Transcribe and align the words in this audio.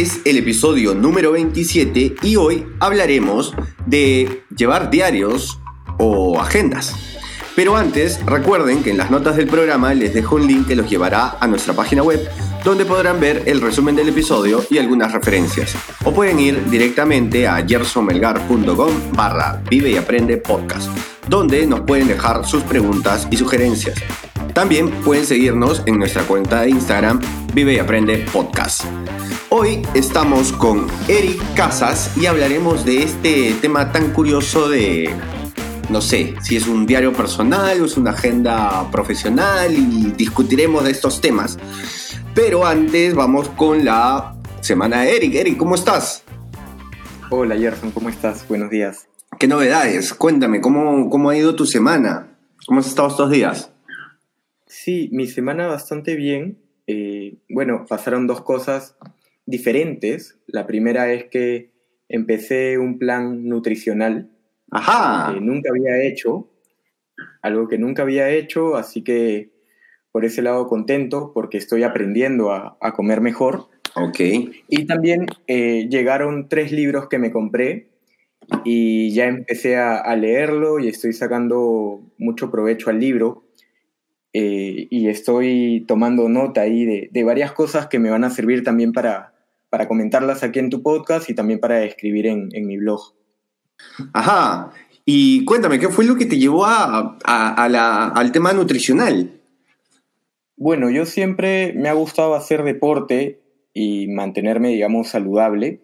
Es 0.00 0.20
el 0.24 0.36
episodio 0.36 0.94
número 0.94 1.32
27 1.32 2.14
y 2.22 2.36
hoy 2.36 2.64
hablaremos 2.78 3.52
de 3.84 4.44
llevar 4.56 4.90
diarios 4.90 5.58
o 5.98 6.40
agendas. 6.40 6.94
Pero 7.56 7.76
antes, 7.76 8.24
recuerden 8.24 8.84
que 8.84 8.92
en 8.92 8.96
las 8.96 9.10
notas 9.10 9.36
del 9.36 9.48
programa 9.48 9.92
les 9.94 10.14
dejo 10.14 10.36
un 10.36 10.46
link 10.46 10.68
que 10.68 10.76
los 10.76 10.88
llevará 10.88 11.36
a 11.40 11.48
nuestra 11.48 11.74
página 11.74 12.04
web 12.04 12.20
donde 12.62 12.84
podrán 12.84 13.18
ver 13.18 13.42
el 13.46 13.60
resumen 13.60 13.96
del 13.96 14.10
episodio 14.10 14.64
y 14.70 14.78
algunas 14.78 15.10
referencias. 15.12 15.74
O 16.04 16.12
pueden 16.12 16.38
ir 16.38 16.64
directamente 16.70 17.48
a 17.48 17.66
gersonmelgar.com 17.66 18.92
barra 19.16 19.60
vive 19.68 19.90
y 19.90 19.96
aprende 19.96 20.36
podcast, 20.36 20.88
donde 21.28 21.66
nos 21.66 21.80
pueden 21.80 22.06
dejar 22.06 22.44
sus 22.44 22.62
preguntas 22.62 23.26
y 23.32 23.36
sugerencias. 23.36 23.96
También 24.58 24.90
pueden 25.04 25.24
seguirnos 25.24 25.84
en 25.86 25.98
nuestra 25.98 26.24
cuenta 26.24 26.62
de 26.62 26.70
Instagram 26.70 27.20
Vive 27.54 27.74
y 27.74 27.78
Aprende 27.78 28.26
Podcast. 28.32 28.82
Hoy 29.50 29.82
estamos 29.94 30.50
con 30.50 30.88
Eric 31.06 31.40
Casas 31.54 32.10
y 32.16 32.26
hablaremos 32.26 32.84
de 32.84 33.04
este 33.04 33.54
tema 33.60 33.92
tan 33.92 34.10
curioso 34.12 34.68
de, 34.68 35.14
no 35.90 36.00
sé, 36.00 36.34
si 36.42 36.56
es 36.56 36.66
un 36.66 36.86
diario 36.86 37.12
personal 37.12 37.80
o 37.80 37.84
es 37.84 37.96
una 37.96 38.10
agenda 38.10 38.90
profesional 38.90 39.72
y 39.72 40.12
discutiremos 40.16 40.82
de 40.82 40.90
estos 40.90 41.20
temas. 41.20 41.56
Pero 42.34 42.66
antes 42.66 43.14
vamos 43.14 43.48
con 43.50 43.84
la 43.84 44.34
semana 44.60 45.02
de 45.02 45.18
Eric. 45.18 45.34
Eric, 45.36 45.56
¿cómo 45.56 45.76
estás? 45.76 46.24
Hola 47.30 47.56
Gerson, 47.56 47.92
¿cómo 47.92 48.08
estás? 48.08 48.44
Buenos 48.48 48.70
días. 48.70 49.06
¿Qué 49.38 49.46
novedades? 49.46 50.14
Cuéntame, 50.14 50.60
¿cómo, 50.60 51.08
cómo 51.10 51.30
ha 51.30 51.36
ido 51.36 51.54
tu 51.54 51.64
semana? 51.64 52.36
¿Cómo 52.66 52.80
has 52.80 52.88
estado 52.88 53.06
estos 53.06 53.30
días? 53.30 53.70
Sí, 54.68 55.08
mi 55.12 55.26
semana 55.26 55.66
bastante 55.66 56.14
bien. 56.14 56.58
Eh, 56.86 57.38
bueno, 57.48 57.84
pasaron 57.88 58.26
dos 58.26 58.42
cosas 58.42 58.96
diferentes. 59.46 60.38
La 60.46 60.66
primera 60.66 61.12
es 61.12 61.24
que 61.24 61.70
empecé 62.08 62.78
un 62.78 62.98
plan 62.98 63.48
nutricional 63.48 64.30
Ajá. 64.70 65.34
que 65.34 65.40
nunca 65.40 65.70
había 65.70 66.02
hecho, 66.02 66.50
algo 67.42 67.68
que 67.68 67.78
nunca 67.78 68.02
había 68.02 68.30
hecho, 68.30 68.76
así 68.76 69.02
que 69.02 69.50
por 70.12 70.24
ese 70.24 70.42
lado 70.42 70.66
contento 70.66 71.32
porque 71.34 71.58
estoy 71.58 71.82
aprendiendo 71.82 72.52
a, 72.52 72.76
a 72.80 72.92
comer 72.92 73.20
mejor. 73.20 73.68
Ok. 73.94 74.20
Y 74.68 74.86
también 74.86 75.26
eh, 75.46 75.88
llegaron 75.90 76.48
tres 76.48 76.72
libros 76.72 77.08
que 77.08 77.18
me 77.18 77.30
compré 77.30 77.88
y 78.64 79.12
ya 79.14 79.26
empecé 79.26 79.76
a, 79.76 79.96
a 79.96 80.16
leerlo 80.16 80.78
y 80.78 80.88
estoy 80.88 81.12
sacando 81.12 82.02
mucho 82.18 82.50
provecho 82.50 82.90
al 82.90 83.00
libro. 83.00 83.47
Eh, 84.40 84.86
y 84.88 85.08
estoy 85.08 85.84
tomando 85.88 86.28
nota 86.28 86.60
ahí 86.60 86.84
de, 86.84 87.08
de, 87.10 87.24
varias 87.24 87.50
cosas 87.50 87.88
que 87.88 87.98
me 87.98 88.08
van 88.08 88.22
a 88.22 88.30
servir 88.30 88.62
también 88.62 88.92
para, 88.92 89.34
para 89.68 89.88
comentarlas 89.88 90.44
aquí 90.44 90.60
en 90.60 90.70
tu 90.70 90.80
podcast 90.80 91.28
y 91.28 91.34
también 91.34 91.58
para 91.58 91.82
escribir 91.82 92.28
en, 92.28 92.48
en 92.52 92.64
mi 92.68 92.76
blog. 92.76 93.00
Ajá. 94.12 94.70
Y 95.04 95.44
cuéntame, 95.44 95.80
¿qué 95.80 95.88
fue 95.88 96.04
lo 96.04 96.14
que 96.14 96.26
te 96.26 96.38
llevó 96.38 96.66
a, 96.66 97.18
a, 97.24 97.64
a 97.64 97.68
la, 97.68 98.06
al 98.06 98.30
tema 98.30 98.52
nutricional? 98.52 99.40
Bueno, 100.56 100.88
yo 100.88 101.04
siempre 101.04 101.72
me 101.72 101.88
ha 101.88 101.94
gustado 101.94 102.36
hacer 102.36 102.62
deporte 102.62 103.40
y 103.74 104.06
mantenerme, 104.06 104.68
digamos, 104.68 105.08
saludable, 105.08 105.80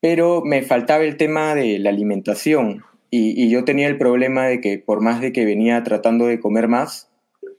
pero 0.00 0.40
me 0.42 0.62
faltaba 0.62 1.04
el 1.04 1.18
tema 1.18 1.54
de 1.54 1.78
la 1.78 1.90
alimentación 1.90 2.82
y, 3.10 3.44
y, 3.44 3.50
yo 3.50 3.64
tenía 3.64 3.88
el 3.88 3.98
problema 3.98 4.46
de 4.46 4.62
que 4.62 4.78
por 4.78 5.02
más 5.02 5.20
de 5.20 5.34
que 5.34 5.44
venía 5.44 5.82
tratando 5.82 6.24
de 6.24 6.40
comer 6.40 6.66
más, 6.66 7.11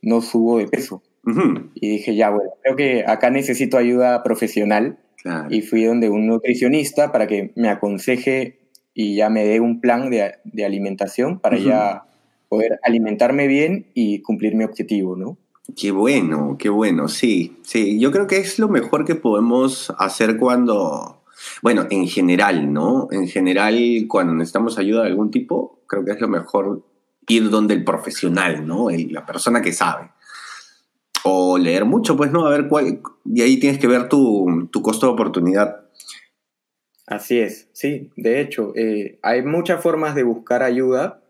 no 0.04 0.22
subo 0.22 0.60
de 0.60 0.68
peso. 0.68 1.02
Uh 1.26 1.32
-huh. 1.32 1.70
Y 1.74 1.90
dije, 1.90 2.16
ya, 2.16 2.30
bueno, 2.30 2.52
creo 2.62 2.76
que 2.76 3.04
acá 3.08 3.30
necesito 3.30 3.78
ayuda 3.78 4.24
profesional 4.24 5.00
claro. 5.22 5.48
y 5.50 5.62
fui 5.62 5.84
donde 5.86 6.10
un 6.10 6.28
nutricionista 6.28 7.12
para 7.12 7.28
que 7.28 7.52
me 7.56 7.70
aconseje 7.70 8.60
y 8.94 9.16
ya 9.16 9.30
me 9.30 9.46
dé 9.46 9.60
un 9.60 9.82
plan 9.82 10.10
de, 10.10 10.34
de 10.44 10.66
alimentación 10.66 11.40
para 11.40 11.58
uh 11.58 11.60
-huh. 11.60 11.66
ya 11.66 12.04
poder 12.50 12.80
alimentarme 12.84 13.48
bien 13.48 13.88
y 13.96 14.22
cumplir 14.22 14.56
mi 14.56 14.64
objetivo, 14.64 15.16
¿no? 15.16 15.38
Qué 15.76 15.92
bueno, 15.92 16.58
qué 16.60 16.70
bueno, 16.70 17.08
sí, 17.08 17.58
sí. 17.64 18.00
Yo 18.00 18.12
creo 18.12 18.28
que 18.28 18.38
es 18.38 18.60
lo 18.60 18.68
mejor 18.68 19.06
que 19.06 19.16
podemos 19.16 19.94
hacer 19.98 20.38
cuando, 20.38 21.24
bueno, 21.62 21.88
en 21.90 22.06
general, 22.08 22.72
¿no? 22.72 23.08
En 23.12 23.28
general, 23.28 23.76
cuando 24.10 24.34
necesitamos 24.34 24.78
ayuda 24.78 25.04
de 25.04 25.08
algún 25.08 25.32
tipo, 25.32 25.80
creo 25.88 26.04
que 26.04 26.12
es 26.12 26.20
lo 26.22 26.28
mejor 26.28 26.84
ir 27.28 27.50
donde 27.50 27.74
el 27.74 27.84
profesional, 27.84 28.66
¿no? 28.68 28.90
El, 28.90 29.12
la 29.12 29.26
persona 29.26 29.62
que 29.62 29.74
sabe. 29.74 30.12
O 31.24 31.58
leer 31.58 31.86
mucho, 31.86 32.18
pues, 32.18 32.32
¿no? 32.32 32.46
A 32.46 32.50
ver 32.50 32.68
cuál, 32.68 33.02
y 33.26 33.42
ahí 33.42 33.60
tienes 33.60 33.80
que 33.80 33.88
ver 33.88 34.10
tu, 34.10 34.68
tu 34.72 34.82
costo 34.82 35.08
de 35.08 35.14
oportunidad. 35.14 35.84
Así 37.08 37.40
es, 37.40 37.70
sí. 37.74 38.12
De 38.16 38.40
hecho, 38.40 38.74
eh, 38.76 39.20
hay 39.22 39.44
muchas 39.44 39.82
formas 39.82 40.16
de 40.16 40.24
buscar 40.24 40.64
ayuda 40.64 41.22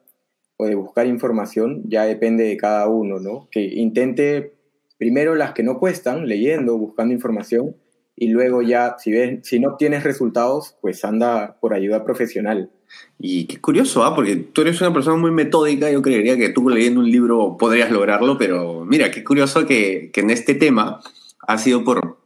o 0.57 0.65
de 0.65 0.75
buscar 0.75 1.07
información, 1.07 1.81
ya 1.85 2.05
depende 2.05 2.43
de 2.43 2.57
cada 2.57 2.87
uno, 2.87 3.19
¿no? 3.19 3.47
Que 3.51 3.61
intente 3.61 4.53
primero 4.97 5.35
las 5.35 5.53
que 5.53 5.63
no 5.63 5.79
cuestan, 5.79 6.27
leyendo, 6.27 6.77
buscando 6.77 7.13
información, 7.13 7.75
y 8.15 8.27
luego 8.27 8.61
ya, 8.61 8.95
si, 8.99 9.11
ves, 9.11 9.39
si 9.43 9.59
no 9.59 9.69
obtienes 9.69 10.03
resultados, 10.03 10.77
pues 10.81 11.03
anda 11.03 11.57
por 11.59 11.73
ayuda 11.73 12.05
profesional. 12.05 12.71
Y 13.19 13.45
qué 13.45 13.61
curioso, 13.61 14.03
¿ah? 14.03 14.15
porque 14.15 14.35
tú 14.35 14.61
eres 14.61 14.81
una 14.81 14.93
persona 14.93 15.17
muy 15.17 15.31
metódica, 15.31 15.89
yo 15.91 16.01
creería 16.01 16.35
que 16.37 16.49
tú 16.49 16.67
leyendo 16.69 16.99
un 16.99 17.09
libro 17.09 17.57
podrías 17.57 17.91
lograrlo, 17.91 18.37
pero 18.37 18.85
mira, 18.85 19.11
qué 19.11 19.23
curioso 19.23 19.65
que, 19.65 20.11
que 20.11 20.21
en 20.21 20.29
este 20.29 20.55
tema 20.55 20.99
ha 21.47 21.57
sido 21.57 21.83
por, 21.83 22.17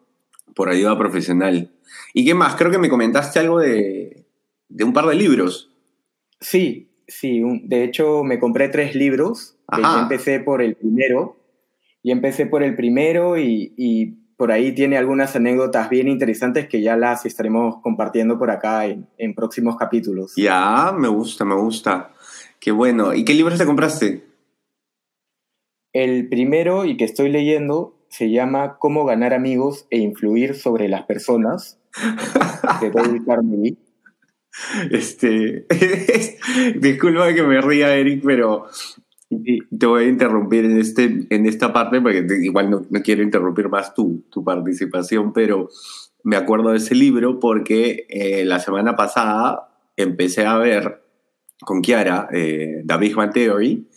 por 0.55 0.69
ayuda 0.69 0.97
profesional. 0.97 1.71
¿Y 2.13 2.25
qué 2.25 2.33
más? 2.33 2.55
Creo 2.55 2.71
que 2.71 2.79
me 2.79 2.89
comentaste 2.89 3.39
algo 3.39 3.59
de, 3.59 4.25
de 4.69 4.83
un 4.83 4.93
par 4.93 5.05
de 5.05 5.15
libros. 5.15 5.71
Sí, 6.39 6.87
Sí, 7.07 7.41
un, 7.41 7.67
de 7.69 7.83
hecho 7.83 8.23
me 8.23 8.39
compré 8.39 8.69
tres 8.69 8.93
libros. 8.93 9.57
Yo 9.71 9.99
empecé 9.99 10.39
por 10.41 10.61
el 10.61 10.75
primero. 10.75 11.37
Y 12.03 12.11
empecé 12.11 12.45
por 12.45 12.63
el 12.63 12.75
primero 12.75 13.37
y, 13.37 13.73
y, 13.75 14.15
por 14.37 14.51
ahí 14.51 14.73
tiene 14.73 14.97
algunas 14.97 15.35
anécdotas 15.35 15.89
bien 15.89 16.07
interesantes 16.07 16.69
que 16.69 16.81
ya 16.81 16.95
las 16.95 17.25
estaremos 17.25 17.81
compartiendo 17.81 18.37
por 18.37 18.51
acá 18.51 18.85
en, 18.85 19.07
en, 19.17 19.33
próximos 19.33 19.77
capítulos. 19.77 20.33
Ya, 20.37 20.93
me 20.95 21.07
gusta, 21.07 21.43
me 21.43 21.55
gusta. 21.55 22.13
Qué 22.59 22.71
bueno. 22.71 23.13
¿Y 23.13 23.25
qué 23.25 23.33
libros 23.33 23.57
te 23.57 23.65
compraste? 23.65 24.23
El 25.91 26.29
primero 26.29 26.85
y 26.85 26.97
que 26.97 27.05
estoy 27.05 27.29
leyendo 27.29 27.97
se 28.09 28.29
llama 28.29 28.77
Cómo 28.77 29.05
ganar 29.05 29.33
amigos 29.33 29.87
e 29.89 29.97
influir 29.97 30.55
sobre 30.55 30.87
las 30.87 31.03
personas 31.03 31.79
de 32.81 32.91
David 32.91 33.23
Carnegie. 33.25 33.77
Este, 34.91 35.65
disculpa 36.75 37.33
que 37.33 37.43
me 37.43 37.61
ría, 37.61 37.95
Eric, 37.95 38.23
pero 38.25 38.67
te 39.29 39.85
voy 39.85 40.05
a 40.05 40.07
interrumpir 40.07 40.65
en, 40.65 40.79
este, 40.79 41.27
en 41.29 41.45
esta 41.45 41.73
parte 41.73 41.99
porque 42.01 42.25
igual 42.41 42.69
no, 42.69 42.85
no 42.89 43.01
quiero 43.01 43.23
interrumpir 43.23 43.69
más 43.69 43.93
tu, 43.93 44.23
tu, 44.29 44.43
participación, 44.43 45.33
pero 45.33 45.69
me 46.23 46.37
acuerdo 46.37 46.71
de 46.71 46.77
ese 46.77 46.95
libro 46.95 47.39
porque 47.39 48.05
eh, 48.09 48.45
la 48.45 48.59
semana 48.59 48.95
pasada 48.95 49.69
empecé 49.97 50.45
a 50.45 50.57
ver 50.57 51.01
con 51.61 51.81
Kiara 51.81 52.29
eh, 52.31 52.83
The 52.85 52.97
Big 52.97 53.15
Bang 53.15 53.33
Theory 53.33 53.87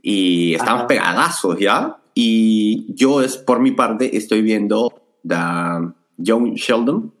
y 0.00 0.54
estamos 0.54 0.80
Ajá. 0.80 0.86
pegadazos 0.86 1.58
ya. 1.58 1.96
Y 2.14 2.92
yo, 2.94 3.22
es, 3.22 3.36
por 3.36 3.60
mi 3.60 3.72
parte, 3.72 4.16
estoy 4.16 4.42
viendo 4.42 5.02
The 5.26 5.92
Young 6.16 6.54
Sheldon. 6.54 7.12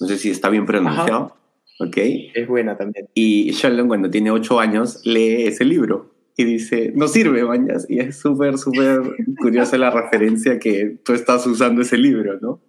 No 0.00 0.06
sé 0.06 0.18
si 0.18 0.30
está 0.30 0.50
bien 0.50 0.66
pronunciado. 0.66 1.24
Ajá. 1.24 1.36
¿ok? 1.80 1.96
Es 2.34 2.46
buena 2.46 2.76
también. 2.76 3.08
Y 3.14 3.50
Sheldon 3.52 3.88
cuando 3.88 4.10
tiene 4.10 4.30
ocho 4.30 4.60
años 4.60 5.00
lee 5.04 5.46
ese 5.46 5.64
libro 5.64 6.15
y 6.36 6.44
dice, 6.44 6.92
no 6.94 7.08
sirve, 7.08 7.44
mañas. 7.44 7.86
Y 7.88 7.98
es 7.98 8.18
súper, 8.18 8.58
súper 8.58 9.00
curiosa 9.40 9.78
la 9.78 9.90
referencia 9.90 10.58
que 10.58 10.98
tú 11.02 11.14
estás 11.14 11.46
usando 11.46 11.80
ese 11.80 11.96
libro, 11.96 12.38
¿no? 12.40 12.60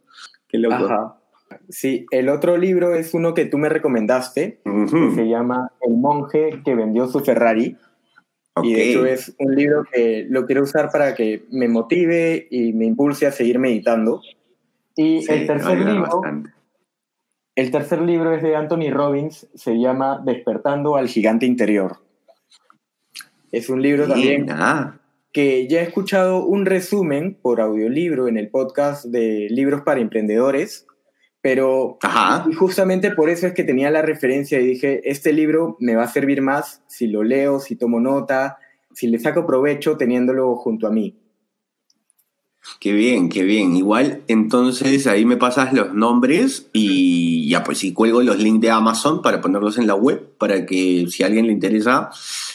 Qué 0.47 0.57
loco. 0.57 0.75
Ajá. 0.75 1.17
Sí, 1.69 2.05
el 2.11 2.29
otro 2.29 2.57
libro 2.57 2.93
es 2.93 3.13
uno 3.13 3.33
que 3.33 3.45
tú 3.45 3.57
me 3.57 3.69
recomendaste, 3.69 4.61
uh 4.65 4.69
-huh. 4.69 5.09
que 5.09 5.15
se 5.15 5.27
llama 5.27 5.71
El 5.81 5.97
monje 5.97 6.61
que 6.63 6.75
vendió 6.75 7.07
su 7.07 7.19
Ferrari. 7.19 7.77
Y 8.63 8.73
de 8.73 8.89
hecho 8.89 9.05
es 9.05 9.35
un 9.37 9.53
libro 9.53 9.83
que 9.91 10.25
lo 10.29 10.45
quiero 10.45 10.63
usar 10.63 10.89
para 10.91 11.13
que 11.13 11.45
me 11.51 11.67
motive 11.67 12.47
y 12.49 12.73
me 12.73 12.85
impulse 12.85 13.27
a 13.27 13.31
seguir 13.31 13.59
meditando. 13.59 14.21
Y 14.95 15.29
el 15.31 15.45
tercer 15.45 15.77
libro, 15.77 16.21
el 17.55 17.71
tercer 17.71 18.01
libro 18.01 18.33
es 18.33 18.41
de 18.41 18.55
Anthony 18.55 18.89
Robbins, 18.91 19.47
se 19.53 19.77
llama 19.77 20.23
Despertando 20.25 20.95
al 20.95 21.07
gigante 21.07 21.45
interior. 21.45 21.97
Es 23.51 23.69
un 23.69 23.81
libro 23.81 24.07
también 24.07 24.47
que 25.31 25.67
ya 25.67 25.81
he 25.81 25.83
escuchado 25.83 26.45
un 26.45 26.65
resumen 26.65 27.37
por 27.41 27.61
audiolibro 27.61 28.27
en 28.27 28.37
el 28.37 28.49
podcast 28.49 29.05
de 29.05 29.47
Libros 29.49 29.81
para 29.81 29.99
Emprendedores, 29.99 30.87
pero 31.41 31.97
justamente 32.57 33.11
por 33.11 33.29
eso 33.29 33.47
es 33.47 33.53
que 33.53 33.63
tenía 33.63 33.91
la 33.91 34.01
referencia 34.01 34.59
y 34.59 34.65
dije, 34.65 35.01
este 35.09 35.33
libro 35.33 35.77
me 35.79 35.95
va 35.95 36.03
a 36.03 36.07
servir 36.07 36.41
más 36.41 36.81
si 36.87 37.07
lo 37.07 37.23
leo, 37.23 37.59
si 37.59 37.75
tomo 37.75 37.99
nota, 37.99 38.57
si 38.93 39.07
le 39.07 39.19
saco 39.19 39.45
provecho 39.45 39.95
teniéndolo 39.95 40.55
junto 40.55 40.87
a 40.87 40.91
mí. 40.91 41.15
Qué 42.79 42.93
bien, 42.93 43.29
qué 43.29 43.43
bien. 43.43 43.75
Igual, 43.75 44.23
entonces 44.27 45.07
ahí 45.07 45.25
me 45.25 45.37
pasas 45.37 45.73
los 45.73 45.93
nombres 45.93 46.67
y 46.73 47.49
ya 47.49 47.63
pues 47.63 47.79
sí 47.79 47.93
cuelgo 47.93 48.21
los 48.21 48.37
links 48.37 48.61
de 48.61 48.71
Amazon 48.71 49.21
para 49.21 49.41
ponerlos 49.41 49.77
en 49.77 49.87
la 49.87 49.95
web 49.95 50.37
para 50.37 50.65
que 50.65 51.07
si 51.09 51.23
a 51.23 51.25
alguien 51.25 51.47
le 51.47 51.53
interesa. 51.53 52.09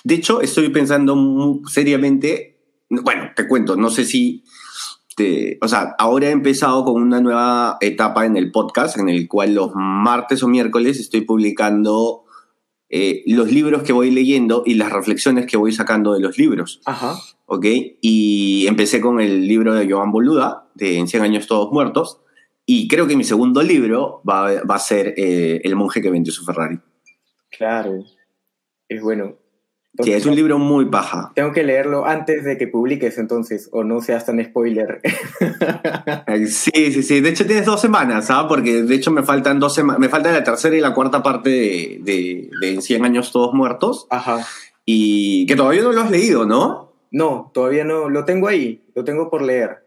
De 0.05 0.15
hecho, 0.15 0.41
estoy 0.41 0.69
pensando 0.69 1.17
muy 1.17 1.61
seriamente, 1.69 2.57
bueno, 2.89 3.31
te 3.35 3.49
cuento, 3.49 3.77
no 3.77 3.91
sé 3.91 4.05
si, 4.05 4.45
te, 5.17 5.59
o 5.61 5.67
sea, 5.67 5.95
ahora 5.99 6.29
he 6.29 6.31
empezado 6.31 6.85
con 6.85 7.03
una 7.03 7.21
nueva 7.21 7.79
etapa 7.81 8.25
en 8.25 8.37
el 8.37 8.53
podcast 8.53 8.99
en 8.99 9.09
el 9.09 9.27
cual 9.29 9.55
los 9.55 9.73
martes 9.75 10.43
o 10.43 10.49
miércoles 10.49 11.01
estoy 11.01 11.23
publicando 11.23 12.25
eh, 12.95 13.23
los 13.27 13.51
libros 13.51 13.83
que 13.83 13.95
voy 13.95 14.11
leyendo 14.11 14.63
y 14.67 14.75
las 14.75 14.93
reflexiones 14.93 15.47
que 15.47 15.57
voy 15.57 15.73
sacando 15.73 16.13
de 16.13 16.21
los 16.21 16.37
libros. 16.37 16.83
Ajá. 16.85 17.17
¿Ok? 17.47 17.65
Y 18.03 18.67
empecé 18.69 19.01
con 19.01 19.19
el 19.19 19.49
libro 19.49 19.75
de 19.75 19.91
Joan 19.91 20.13
Boluda, 20.13 20.69
de 20.75 20.99
En 20.99 21.09
100 21.09 21.23
años 21.23 21.47
todos 21.47 21.73
muertos, 21.73 22.21
y 22.67 22.89
creo 22.89 23.07
que 23.07 23.17
mi 23.17 23.25
segundo 23.25 23.63
libro 23.63 24.23
va, 24.29 24.49
a 24.51 24.79
ser 24.79 25.15
eh, 25.17 25.63
El 25.65 25.75
monje 25.75 26.03
que 26.03 26.11
vendió 26.11 26.33
su 26.33 26.45
Ferrari. 26.45 26.79
Claro, 27.51 28.05
es 28.89 29.03
bueno 29.03 29.42
sí, 30.03 30.13
es 30.13 30.27
un 30.27 30.35
libro 30.35 30.59
muy 30.59 30.87
paja. 30.87 31.33
Tengo 31.35 31.53
que 31.53 31.63
leerlo 31.63 32.07
antes 32.07 32.45
de 32.45 32.57
que 32.57 32.67
publiques 32.67 33.19
entonces, 33.19 33.69
o 33.73 33.85
no 33.85 34.01
seas 34.01 34.27
tan 34.27 34.43
spoiler. 34.45 35.01
sí, 36.47 36.93
sí, 36.93 37.03
sí. 37.03 37.21
De 37.21 37.29
hecho 37.31 37.47
tienes 37.47 37.67
dos 37.67 37.81
semanas, 37.81 38.27
¿sabes? 38.27 38.47
Porque 38.49 38.83
de 38.83 38.95
hecho 38.95 39.11
me 39.11 39.23
faltan 39.23 39.61
dos 39.61 39.75
semanas, 39.75 40.01
me 40.01 40.09
falta 40.09 40.33
la 40.33 40.45
tercera 40.45 40.77
y 40.77 40.81
la 40.81 40.95
cuarta 40.95 41.23
parte 41.23 41.51
de, 41.51 42.01
de, 42.03 42.51
de 42.61 42.81
100 42.81 43.05
años 43.05 43.33
todos 43.33 43.55
muertos. 43.55 44.07
Ajá. 44.11 44.47
Y 44.85 45.47
que 45.47 45.57
todavía 45.57 45.83
no 45.83 45.93
lo 45.93 46.01
has 46.01 46.11
leído, 46.11 46.45
¿no? 46.45 46.93
No, 47.11 47.51
todavía 47.55 47.85
no. 47.85 48.09
Lo 48.09 48.25
tengo 48.25 48.49
ahí, 48.49 48.83
lo 48.95 49.05
tengo 49.05 49.31
por 49.31 49.43
leer. 49.43 49.83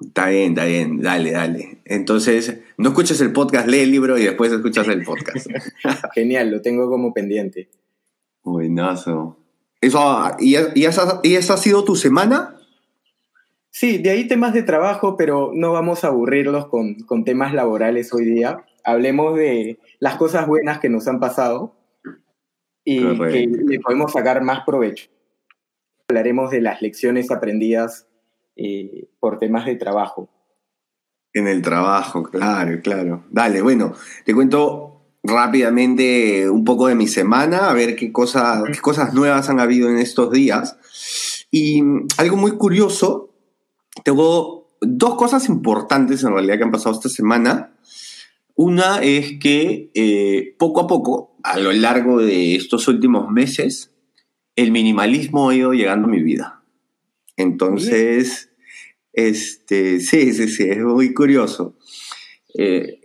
Está 0.00 0.28
bien, 0.28 0.50
está 0.50 0.64
bien, 0.64 1.02
dale, 1.02 1.30
dale. 1.30 1.78
Entonces, 1.84 2.58
no 2.78 2.90
escuches 2.90 3.20
el 3.20 3.32
podcast, 3.32 3.68
lee 3.68 3.80
el 3.80 3.90
libro 3.90 4.16
y 4.16 4.24
después 4.24 4.50
escuchas 4.50 4.88
el 4.88 5.04
podcast. 5.04 5.46
Genial, 6.14 6.50
lo 6.50 6.62
tengo 6.62 6.88
como 6.88 7.12
pendiente. 7.12 7.68
Buenazo. 8.42 9.36
Eso, 9.80 10.00
¿y, 10.38 10.56
y, 10.74 10.84
esa, 10.84 11.20
¿Y 11.22 11.34
esa 11.34 11.54
ha 11.54 11.56
sido 11.56 11.84
tu 11.84 11.96
semana? 11.96 12.56
Sí, 13.70 13.98
de 13.98 14.10
ahí 14.10 14.26
temas 14.26 14.52
de 14.52 14.62
trabajo, 14.62 15.16
pero 15.16 15.52
no 15.54 15.72
vamos 15.72 16.04
a 16.04 16.08
aburrirlos 16.08 16.66
con, 16.66 16.94
con, 17.06 17.24
temas 17.24 17.54
laborales 17.54 18.12
hoy 18.12 18.24
día. 18.24 18.64
Hablemos 18.84 19.36
de 19.36 19.78
las 20.00 20.16
cosas 20.16 20.46
buenas 20.46 20.80
que 20.80 20.88
nos 20.88 21.06
han 21.06 21.20
pasado 21.20 21.76
y 22.84 23.00
que 23.18 23.46
le 23.46 23.80
podemos 23.80 24.12
sacar 24.12 24.42
más 24.42 24.64
provecho. 24.66 25.08
Hablaremos 26.08 26.50
de 26.50 26.60
las 26.60 26.82
lecciones 26.82 27.30
aprendidas 27.30 28.08
eh, 28.56 29.08
por 29.20 29.38
temas 29.38 29.66
de 29.66 29.76
trabajo. 29.76 30.28
En 31.32 31.46
el 31.46 31.62
trabajo, 31.62 32.24
claro, 32.24 32.80
claro. 32.82 33.24
Dale, 33.30 33.62
bueno, 33.62 33.94
te 34.24 34.34
cuento 34.34 34.99
rápidamente 35.22 36.48
un 36.48 36.64
poco 36.64 36.86
de 36.88 36.94
mi 36.94 37.06
semana, 37.06 37.70
a 37.70 37.74
ver 37.74 37.96
qué, 37.96 38.12
cosa, 38.12 38.62
qué 38.72 38.78
cosas 38.80 39.12
nuevas 39.14 39.48
han 39.50 39.60
habido 39.60 39.88
en 39.88 39.98
estos 39.98 40.30
días. 40.30 40.76
Y 41.50 41.82
algo 42.16 42.36
muy 42.36 42.52
curioso, 42.52 43.30
tengo 44.04 44.68
dos 44.80 45.16
cosas 45.16 45.48
importantes 45.48 46.22
en 46.22 46.32
realidad 46.32 46.56
que 46.56 46.64
han 46.64 46.70
pasado 46.70 46.94
esta 46.94 47.08
semana. 47.08 47.72
Una 48.54 48.98
es 49.02 49.38
que 49.38 49.90
eh, 49.94 50.54
poco 50.58 50.82
a 50.82 50.86
poco, 50.86 51.36
a 51.42 51.58
lo 51.58 51.72
largo 51.72 52.18
de 52.18 52.56
estos 52.56 52.88
últimos 52.88 53.30
meses, 53.30 53.90
el 54.56 54.72
minimalismo 54.72 55.50
ha 55.50 55.54
ido 55.54 55.72
llegando 55.72 56.08
a 56.08 56.10
mi 56.10 56.22
vida. 56.22 56.62
Entonces, 57.36 58.50
este, 59.12 60.00
sí, 60.00 60.32
sí, 60.32 60.48
sí, 60.48 60.64
es 60.64 60.78
muy 60.78 61.14
curioso. 61.14 61.74
Eh, 62.54 62.99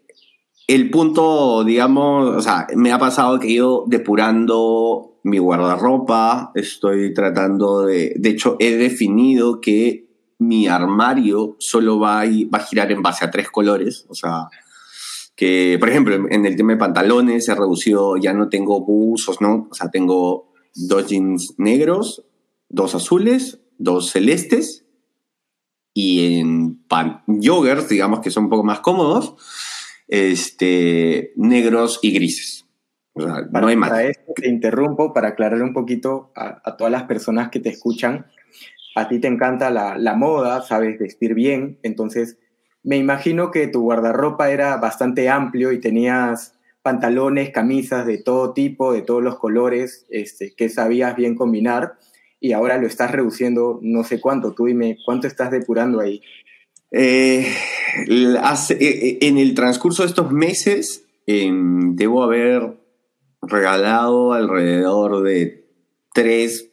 el 0.68 0.90
punto, 0.90 1.64
digamos, 1.64 2.36
o 2.36 2.42
sea, 2.42 2.68
me 2.76 2.92
ha 2.92 3.00
pasado 3.00 3.40
que 3.40 3.48
he 3.48 3.52
ido 3.52 3.84
depurando 3.88 5.20
mi 5.24 5.38
guardarropa, 5.38 6.52
estoy 6.56 7.14
tratando 7.14 7.86
de, 7.86 8.14
de 8.16 8.30
hecho, 8.30 8.56
he 8.60 8.76
definido 8.76 9.62
que 9.62 10.06
mi 10.40 10.68
armario 10.68 11.56
solo 11.60 12.00
va 12.00 12.22
a, 12.22 12.26
va 12.26 12.58
a 12.58 12.66
girar 12.66 12.92
en 12.92 13.02
base 13.02 13.26
a 13.26 13.32
tres 13.32 13.50
colores, 13.50 14.06
o 14.10 14.16
sea, 14.16 14.48
que, 15.36 15.78
por 15.80 15.90
ejemplo, 15.90 16.16
en 16.30 16.46
el 16.46 16.56
tema 16.56 16.74
de 16.74 16.80
pantalones 16.80 17.48
he 17.50 17.56
reducido, 17.56 18.18
ya 18.18 18.34
no 18.34 18.50
tengo 18.50 18.82
buzos, 18.82 19.42
¿no? 19.42 19.68
O 19.70 19.74
sea, 19.74 19.90
tengo 19.90 20.52
dos 20.74 21.08
jeans 21.08 21.56
negros, 21.58 22.24
dos 22.70 22.96
azules, 22.96 23.60
dos 23.78 24.12
celestes, 24.12 24.86
y 25.94 26.40
en 26.40 26.84
pan 26.88 27.24
joggers, 27.28 27.88
digamos 27.88 28.20
que 28.20 28.32
son 28.32 28.46
un 28.46 28.50
poco 28.50 28.64
más 28.64 28.82
cómodos, 28.82 29.36
este, 30.08 31.34
negros 31.36 32.00
y 32.02 32.14
grises. 32.14 32.66
no 33.16 33.68
hay 33.68 33.76
más. 33.76 33.90
Para 33.90 34.04
esto 34.04 34.34
te 34.36 34.48
interrumpo 34.48 35.14
para 35.14 35.30
aclarar 35.30 35.62
un 35.62 35.74
poquito 35.74 36.32
a, 36.36 36.76
todas 36.76 36.92
las 36.92 37.04
personas 37.04 37.50
que 37.50 37.60
te 37.60 37.70
escuchan. 37.70 38.28
A 38.96 39.08
ti 39.08 39.20
te 39.20 39.28
encanta 39.28 39.70
la, 39.70 39.98
la, 39.98 40.16
moda, 40.16 40.62
sabes 40.62 40.98
vestir 40.98 41.34
bien, 41.34 41.80
entonces 41.84 42.38
me 42.82 42.98
imagino 42.98 43.52
que 43.52 43.68
tu 43.68 43.82
guardarropa 43.82 44.52
era 44.52 44.78
bastante 44.78 45.28
amplio 45.28 45.72
y 45.72 45.82
tenías 45.82 46.56
pantalones, 46.86 47.50
camisas 47.50 48.06
de 48.06 48.20
todo 48.20 48.54
tipo, 48.54 48.94
de 48.94 49.02
todos 49.02 49.24
los 49.24 49.40
colores, 49.40 50.06
este, 50.10 50.54
que 50.56 50.70
sabías 50.70 51.16
bien 51.16 51.34
combinar 51.34 51.96
y 52.40 52.54
ahora 52.54 52.78
lo 52.78 52.86
estás 52.86 53.12
reduciendo 53.12 53.80
no 53.82 54.04
sé 54.04 54.22
cuánto. 54.22 54.54
Tú 54.54 54.68
dime, 54.68 54.98
¿cuánto 55.04 55.26
estás 55.26 55.50
depurando 55.50 56.00
ahí? 56.00 56.22
Eh, 56.92 57.48
hace, 58.42 58.76
eh, 58.76 59.08
eh, 59.08 59.18
en 59.22 59.38
el 59.38 59.54
transcurso 59.54 60.04
de 60.04 60.10
estos 60.10 60.32
meses 60.32 61.06
em, 61.26 61.96
debo 61.96 62.24
haber 62.24 62.78
regalado 63.42 64.34
alrededor 64.34 65.24
de 65.24 65.66
tres 66.14 66.70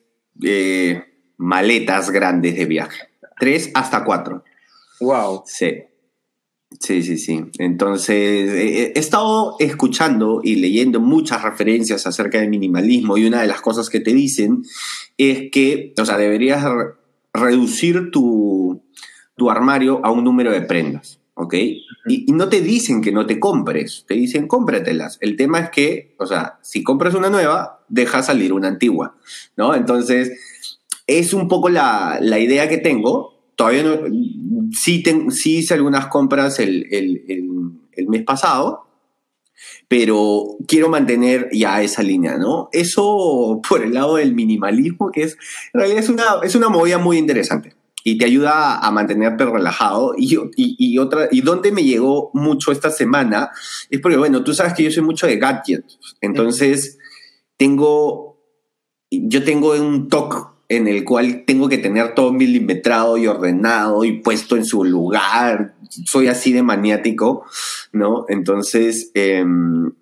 maletas 1.36 2.10
grandes 2.10 2.56
de 2.56 2.66
viaje. 2.66 3.08
Tres 3.38 3.70
hasta 3.74 4.04
cuatro. 4.04 4.44
Wow. 5.00 5.42
Sí. 5.46 5.84
Sí, 6.80 7.02
sí, 7.02 7.18
sí. 7.18 7.44
Entonces, 7.58 8.16
he 8.16 8.98
estado 8.98 9.56
escuchando 9.58 10.40
y 10.42 10.56
leyendo 10.56 11.00
muchas 11.00 11.42
referencias 11.42 12.06
acerca 12.06 12.38
del 12.38 12.48
minimalismo 12.48 13.18
y 13.18 13.26
una 13.26 13.42
de 13.42 13.48
las 13.48 13.60
cosas 13.60 13.90
que 13.90 14.00
te 14.00 14.14
dicen 14.14 14.62
es 15.18 15.50
que, 15.50 15.92
o 15.98 16.06
sea, 16.06 16.16
deberías 16.16 16.64
reducir 17.34 18.10
tu, 18.10 18.61
tu 19.36 19.50
armario 19.50 20.00
a 20.04 20.10
un 20.10 20.24
número 20.24 20.52
de 20.52 20.62
prendas, 20.62 21.20
¿ok? 21.34 21.54
Y, 22.06 22.32
no 22.32 22.48
te 22.48 22.60
dicen 22.60 23.00
que 23.00 23.12
no 23.12 23.26
te 23.26 23.40
compres, 23.40 24.04
te 24.06 24.14
dicen 24.14 24.46
cómpratelas. 24.46 25.18
El 25.20 25.36
tema 25.36 25.60
es 25.60 25.70
que, 25.70 26.14
o 26.18 26.26
sea, 26.26 26.58
si 26.62 26.82
compras 26.82 27.14
una 27.14 27.30
nueva, 27.30 27.84
deja 27.88 28.22
salir 28.22 28.52
una 28.52 28.68
antigua, 28.68 29.16
¿no? 29.56 29.74
Entonces, 29.74 30.32
es 31.06 31.32
un 31.32 31.48
poco 31.48 31.68
la, 31.68 32.18
idea 32.20 32.68
que 32.68 32.78
tengo. 32.78 33.32
Todavía 33.56 33.82
no, 33.82 33.98
sí, 34.72 35.02
sí 35.30 35.58
hice 35.58 35.74
algunas 35.74 36.06
compras 36.08 36.58
el, 36.58 36.86
el 36.90 38.08
mes 38.08 38.24
pasado, 38.24 38.86
pero 39.88 40.56
quiero 40.66 40.88
mantener 40.88 41.48
ya 41.52 41.82
esa 41.82 42.02
línea, 42.02 42.38
¿no? 42.38 42.68
Eso 42.72 43.60
por 43.68 43.82
el 43.82 43.94
lado 43.94 44.16
del 44.16 44.34
minimalismo, 44.34 45.10
que 45.10 45.24
es, 45.24 45.36
en 45.72 45.80
realidad 45.80 46.02
es 46.02 46.08
una, 46.08 46.24
es 46.42 46.54
una 46.54 46.68
movida 46.68 46.98
muy 46.98 47.18
interesante 47.18 47.74
y 48.04 48.18
te 48.18 48.24
ayuda 48.24 48.78
a 48.78 48.90
mantenerte 48.90 49.44
relajado. 49.44 50.14
Y, 50.16 50.34
y, 50.56 50.76
y, 50.78 50.98
otra, 50.98 51.28
y 51.30 51.40
donde 51.40 51.72
me 51.72 51.84
llegó 51.84 52.30
mucho 52.34 52.72
esta 52.72 52.90
semana 52.90 53.50
es 53.90 54.00
porque, 54.00 54.16
bueno, 54.16 54.42
tú 54.42 54.54
sabes 54.54 54.74
que 54.74 54.84
yo 54.84 54.90
soy 54.90 55.02
mucho 55.02 55.26
de 55.26 55.36
gadgets. 55.36 55.98
Entonces, 56.20 56.98
tengo, 57.56 58.38
yo 59.10 59.44
tengo 59.44 59.72
un 59.72 60.08
toque 60.08 60.38
en 60.68 60.88
el 60.88 61.04
cual 61.04 61.44
tengo 61.46 61.68
que 61.68 61.78
tener 61.78 62.14
todo 62.14 62.32
milimetrado 62.32 63.18
y 63.18 63.26
ordenado 63.26 64.04
y 64.04 64.20
puesto 64.20 64.56
en 64.56 64.64
su 64.64 64.84
lugar. 64.84 65.74
Soy 66.06 66.28
así 66.28 66.52
de 66.52 66.62
maniático, 66.62 67.44
¿no? 67.92 68.24
Entonces, 68.28 69.10
em, 69.12 69.92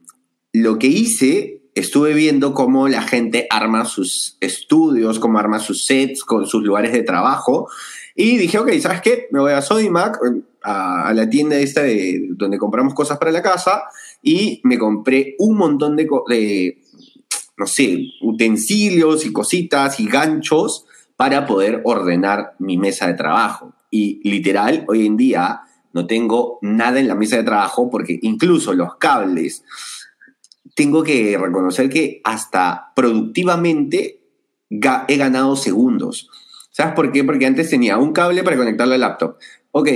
lo 0.53 0.79
que 0.79 0.87
hice 0.87 1.60
estuve 1.75 2.15
viendo 2.15 2.55
cómo 2.55 2.89
la 2.89 3.03
gente 3.03 3.47
arma 3.51 3.85
sus 3.85 4.37
estudios, 4.41 5.19
cómo 5.19 5.39
arma 5.39 5.59
sus 5.59 5.85
sets 5.85 6.25
con 6.25 6.47
sus 6.47 6.63
lugares 6.63 6.93
de 6.93 7.03
trabajo. 7.03 7.69
Y 8.15 8.37
dije, 8.37 8.59
ok, 8.59 8.73
¿sabes 8.81 9.01
qué? 9.01 9.29
Me 9.31 9.41
voy 9.41 9.53
a 9.53 9.63
Sodimac, 9.63 10.19
a, 10.63 11.09
a 11.09 11.15
la 11.15 11.31
tienda 11.31 11.57
esta 11.57 11.83
de, 11.83 12.29
donde 12.31 12.59
compramos 12.59 12.95
cosas 12.95 13.19
para 13.19 13.33
la 13.33 13.43
casa, 13.43 13.85
y 14.23 14.61
me 14.65 14.79
compré 14.79 15.37
un 15.39 15.57
montón 15.57 15.97
de, 15.97 16.09
de, 16.29 16.83
no 17.57 17.67
sé, 17.67 17.99
utensilios 18.21 19.25
y 19.25 19.33
cositas 19.33 20.01
y 20.01 20.07
ganchos 20.07 20.87
para 21.17 21.47
poder 21.47 21.83
ordenar 21.85 22.55
mi 22.59 22.77
mesa 22.77 23.07
de 23.07 23.15
trabajo. 23.15 23.75
Y 23.91 24.27
literal, 24.29 24.85
hoy 24.89 25.07
en 25.07 25.17
día 25.17 25.61
no 25.93 26.07
tengo 26.07 26.59
nada 26.63 27.01
en 27.01 27.09
la 27.09 27.15
mesa 27.15 27.37
de 27.37 27.43
trabajo 27.43 27.91
porque 27.91 28.19
incluso 28.23 28.73
los 28.75 28.97
cables, 28.97 29.65
tengo 30.75 31.03
que 31.03 31.37
reconocer 31.39 31.89
que 31.89 32.21
hasta 32.25 32.93
productivamente 32.95 34.21
he 34.71 35.17
ganado 35.17 35.57
segundos. 35.57 36.29
¿Sabes 36.71 36.95
por 36.95 37.11
qué? 37.13 37.25
Porque 37.25 37.47
antes 37.47 37.71
tenía 37.71 37.99
un 37.99 38.13
cable 38.13 38.43
para 38.43 38.57
conectarlo 38.57 38.95
al 38.95 39.01
laptop. 39.01 39.37
Ok, 39.73 39.89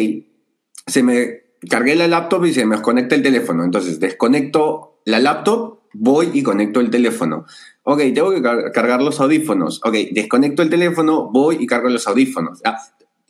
se 0.86 1.02
me 1.02 1.44
cargué 1.68 1.94
la 1.96 2.08
laptop 2.08 2.44
y 2.46 2.52
se 2.52 2.66
me 2.66 2.76
desconecta 2.76 3.14
el 3.14 3.22
teléfono. 3.22 3.64
Entonces 3.64 4.00
desconecto 4.00 5.00
la 5.04 5.20
laptop, 5.20 5.80
voy 5.92 6.30
y 6.34 6.42
conecto 6.42 6.80
el 6.80 6.90
teléfono. 6.90 7.46
Ok, 7.84 8.00
tengo 8.14 8.30
que 8.32 8.42
cargar 8.42 9.02
los 9.02 9.20
audífonos. 9.20 9.80
Ok, 9.84 9.94
desconecto 10.12 10.62
el 10.62 10.70
teléfono, 10.70 11.30
voy 11.30 11.58
y 11.60 11.66
cargo 11.66 11.88
los 11.88 12.06
audífonos. 12.08 12.60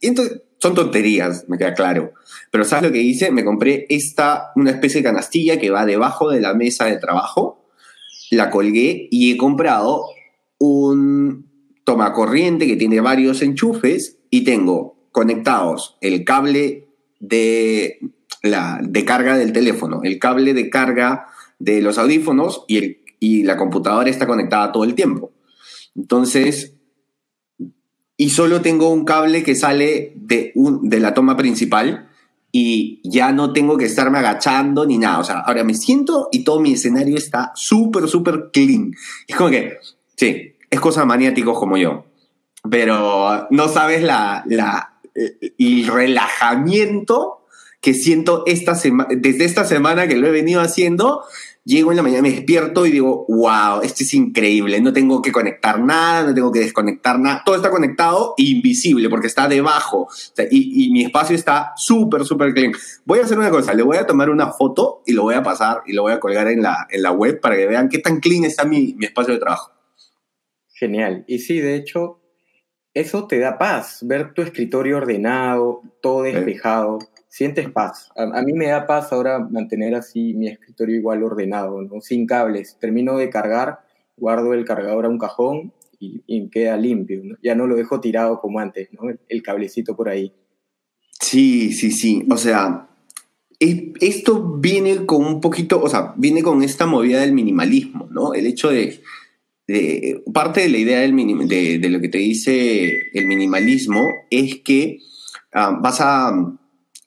Y 0.05 0.09
entonces, 0.09 0.43
son 0.59 0.75
tonterías, 0.75 1.47
me 1.49 1.57
queda 1.57 1.73
claro. 1.73 2.13
Pero 2.51 2.65
¿sabes 2.65 2.85
lo 2.85 2.93
que 2.93 3.01
hice? 3.01 3.31
Me 3.31 3.45
compré 3.45 3.87
esta, 3.89 4.53
una 4.55 4.71
especie 4.71 5.01
de 5.01 5.05
canastilla 5.05 5.59
que 5.59 5.71
va 5.71 5.87
debajo 5.87 6.31
de 6.31 6.41
la 6.41 6.55
mesa 6.55 6.85
de 6.85 6.99
trabajo. 6.99 7.67
La 8.31 8.51
colgué 8.51 9.09
y 9.11 9.33
he 9.33 9.37
comprado 9.39 10.05
un 10.59 11.51
tomacorriente 11.85 12.67
que 12.67 12.77
tiene 12.77 13.01
varios 13.01 13.41
enchufes 13.41 14.19
y 14.29 14.45
tengo 14.45 15.09
conectados 15.11 15.97
el 16.01 16.25
cable 16.25 16.89
de, 17.21 17.99
la, 18.43 18.81
de 18.83 19.05
carga 19.05 19.39
del 19.39 19.53
teléfono, 19.53 20.01
el 20.03 20.19
cable 20.19 20.53
de 20.53 20.69
carga 20.69 21.27
de 21.59 21.81
los 21.81 21.97
audífonos 21.97 22.65
y, 22.69 22.77
el, 22.77 22.99
y 23.21 23.43
la 23.45 23.57
computadora 23.57 24.11
está 24.11 24.27
conectada 24.27 24.71
todo 24.73 24.85
el 24.85 24.95
tiempo. 24.95 25.33
Entonces, 25.95 26.74
y 28.17 28.31
solo 28.31 28.61
tengo 28.61 28.91
un 28.91 29.05
cable 29.05 29.43
que 29.43 29.55
sale 29.55 30.13
de, 30.17 30.53
un, 30.55 30.89
de 30.89 31.01
la 31.01 31.15
toma 31.15 31.37
principal 31.37 32.09
y 32.53 33.01
ya 33.03 33.33
no 33.33 33.53
tengo 33.53 33.77
que 33.77 33.87
estarme 33.87 34.19
agachando 34.19 34.87
ni 34.87 34.99
nada. 34.99 35.19
O 35.19 35.25
sea, 35.25 35.41
ahora 35.41 35.65
me 35.65 35.75
siento 35.75 36.29
y 36.31 36.45
todo 36.45 36.61
mi 36.61 36.75
escenario 36.75 37.17
está 37.17 37.51
súper, 37.57 38.09
súper 38.09 38.51
clean. 38.53 38.93
Es 39.27 39.35
como 39.35 39.51
que, 39.51 39.79
sí, 40.17 40.55
es 40.71 40.81
cosa 40.81 41.01
de 41.01 41.07
maniáticos 41.07 41.59
como 41.59 41.77
yo. 41.77 42.05
Pero 42.71 43.49
no 43.51 43.69
sabes 43.69 44.03
la, 44.03 44.45
la, 44.47 45.01
el 45.15 45.87
relajamiento 45.89 47.45
que 47.81 47.93
siento 47.93 48.45
esta 48.47 48.73
desde 49.11 49.45
esta 49.45 49.65
semana 49.65 50.09
que 50.09 50.17
lo 50.17 50.29
he 50.29 50.31
venido 50.31 50.61
haciendo 50.61 51.25
Llego 51.67 51.93
en 51.93 51.97
la 51.97 52.03
mañana, 52.03 52.21
me 52.21 52.31
despierto 52.31 52.85
y 52.85 52.91
digo, 52.91 53.25
wow, 53.27 53.81
esto 53.83 54.05
es 54.05 54.13
increíble, 54.13 54.83
no 54.83 54.93
tengo 54.93 55.23
que 55.23 55.33
conectar 55.33 55.81
nada, 55.81 56.23
no 56.25 56.35
tengo 56.35 56.53
que 56.53 56.61
desconectar 56.61 57.19
nada, 57.19 57.43
todo 57.43 57.57
está 57.57 57.71
conectado 57.71 58.35
e 58.37 58.43
invisible 58.43 59.09
porque 59.09 59.29
está 59.29 59.49
debajo 59.49 60.07
y, 60.51 60.91
mi 60.93 61.05
espacio 61.05 61.35
está 61.35 61.73
súper, 61.75 62.27
súper 62.27 62.53
clean. 62.53 62.73
Voy 63.07 63.21
a 63.21 63.23
hacer 63.23 63.39
una 63.39 63.49
cosa, 63.49 63.73
le 63.73 63.83
voy 63.83 63.97
a 63.97 64.07
tomar 64.07 64.29
una 64.29 64.53
foto 64.53 65.03
y 65.07 65.15
lo 65.15 65.23
voy 65.23 65.37
a 65.37 65.43
pasar 65.43 65.83
y 65.87 65.95
lo 65.95 66.03
voy 66.03 66.13
a 66.13 66.21
colgar 66.21 66.49
en 66.49 66.61
la, 66.61 66.87
en 66.91 67.03
la 67.03 67.13
web 67.13 67.41
para 67.41 67.57
que 67.57 67.67
vean 67.67 67.89
qué 67.89 67.99
tan 67.99 68.21
clean 68.21 68.45
está 68.45 68.67
mi, 68.67 68.95
mi 68.99 69.07
espacio 69.07 69.33
de 69.33 69.41
trabajo. 69.41 69.73
Genial. 70.75 71.25
Y 71.27 71.39
sí, 71.39 71.61
de 71.61 71.77
hecho, 71.77 72.21
eso 72.93 73.27
te 73.27 73.39
da 73.39 73.57
paz, 73.57 74.01
ver 74.03 74.35
tu 74.35 74.43
escritorio 74.43 74.99
ordenado, 74.99 75.81
todo 76.03 76.25
despejado 76.25 76.99
sientes 77.35 77.69
paz. 77.69 78.13
A, 78.15 78.43
mí 78.43 78.53
me 78.53 78.69
da 78.69 78.87
paz 78.87 79.13
ahora 79.13 79.41
mantener 79.41 79.97
así 79.97 80.35
mi 80.35 80.47
escritorio 80.47 80.95
igual 80.95 81.25
ordenado, 81.25 81.83
¿no? 81.83 82.01
sin 82.01 82.27
cables. 82.27 82.79
Termino 82.81 83.19
de 83.19 83.29
cargar, 83.29 83.81
guardo 84.17 84.55
el 84.55 84.65
cargador 84.65 85.05
a 85.05 85.09
un 85.09 85.19
cajón 85.19 85.73
y, 85.99 86.49
queda 86.51 86.77
limpio. 86.77 87.23
Ya 87.43 87.57
no 87.57 87.67
lo 87.67 87.75
dejo 87.75 88.01
tirado 88.01 88.41
como 88.41 88.61
antes, 88.61 88.89
¿no? 88.93 89.11
el, 89.29 89.43
cablecito 89.43 89.97
por 89.97 90.09
ahí. 90.09 90.33
Sí, 91.19 91.73
sí, 91.73 91.91
sí. 91.91 92.25
O 92.31 92.37
sea, 92.37 92.89
esto 93.59 94.57
viene 94.61 95.05
con 95.05 95.25
un 95.25 95.41
poquito, 95.41 95.83
o 95.83 95.89
sea, 95.89 96.15
viene 96.17 96.41
con 96.41 96.63
esta 96.63 96.87
movida 96.87 97.21
del 97.21 97.33
minimalismo, 97.33 98.07
¿no? 98.13 98.33
El 98.35 98.47
hecho 98.47 98.71
de, 98.71 99.01
parte 100.33 100.61
de 100.61 100.69
la 100.69 100.79
idea 100.79 101.01
del 101.01 101.17
de, 101.49 101.81
de, 101.81 101.91
lo 101.91 102.01
que 102.01 102.09
te 102.09 102.19
dice 102.19 102.93
el 103.13 103.27
minimalismo 103.27 104.07
es 104.31 104.61
que 104.61 105.01
ah, 105.53 105.77
vas 105.83 106.01
a 106.01 106.61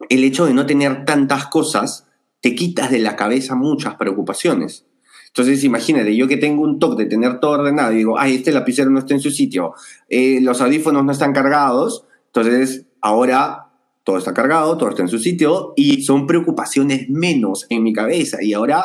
el 0.10 0.24
hecho 0.24 0.46
de 0.46 0.54
no 0.54 0.66
tener 0.66 1.06
tantas 1.06 1.48
cosas 1.48 2.08
te 2.42 2.56
quitas 2.56 2.92
de 2.92 3.00
la 3.00 3.16
cabeza 3.16 3.56
muchas 3.56 3.96
preocupaciones. 3.96 4.86
Entonces, 5.28 5.64
imagínate, 5.64 6.16
yo 6.16 6.28
que 6.28 6.38
tengo 6.38 6.64
un 6.64 6.80
toque 6.80 7.04
de 7.04 7.10
tener 7.10 7.40
todo 7.40 7.52
ordenado 7.52 7.94
y 7.94 7.98
digo, 7.98 8.18
ay, 8.18 8.36
este 8.36 8.52
lapicero 8.52 8.90
no 8.90 9.00
está 9.00 9.14
en 9.14 9.20
su 9.20 9.30
sitio, 9.30 9.74
eh, 10.10 10.40
los 10.42 10.62
audífonos 10.62 11.04
no 11.04 11.12
están 11.12 11.34
cargados, 11.34 12.06
entonces 12.28 12.86
ahora 13.02 13.68
todo 14.04 14.18
está 14.18 14.34
cargado, 14.34 14.78
todo 14.78 14.90
está 14.90 15.02
en 15.02 15.10
su 15.10 15.20
sitio 15.20 15.74
y 15.76 16.02
son 16.04 16.26
preocupaciones 16.26 17.10
menos 17.10 17.68
en 17.70 17.84
mi 17.84 17.94
cabeza 17.94 18.42
y 18.42 18.54
ahora 18.54 18.84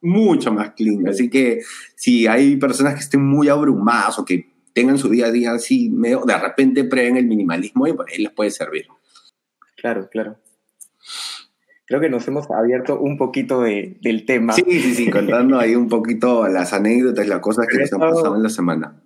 mucho 0.00 0.52
más 0.52 0.72
clean. 0.72 1.08
Así 1.08 1.30
que 1.30 1.60
si 1.96 2.26
hay 2.26 2.56
personas 2.56 2.94
que 2.94 3.00
estén 3.00 3.24
muy 3.24 3.48
abrumadas 3.48 4.18
o 4.18 4.24
que 4.24 4.52
tengan 4.74 4.98
su 4.98 5.08
día 5.08 5.26
a 5.26 5.32
día 5.32 5.52
así, 5.52 5.88
medio, 5.88 6.22
de 6.24 6.38
repente 6.38 6.84
prueben 6.84 7.16
el 7.16 7.26
minimalismo 7.26 7.86
y 7.86 7.94
por 7.94 8.08
ahí 8.08 8.22
les 8.22 8.32
puede 8.32 8.50
servir. 8.50 8.86
Claro, 9.74 10.08
claro 10.10 10.38
creo 11.88 12.00
que 12.00 12.10
nos 12.10 12.28
hemos 12.28 12.50
abierto 12.50 13.00
un 13.00 13.16
poquito 13.16 13.62
del 13.62 14.24
tema. 14.26 14.52
Sí, 14.52 14.62
sí, 14.66 14.94
sí, 14.94 15.10
contando 15.10 15.58
ahí 15.58 15.74
un 15.74 15.88
poquito 15.88 16.46
las 16.48 16.72
anécdotas, 16.72 17.26
las 17.26 17.40
cosas 17.40 17.66
que 17.66 17.78
nos 17.78 17.92
han 17.92 18.00
pasado 18.00 18.36
en 18.36 18.42
la 18.42 18.50
semana. 18.50 19.02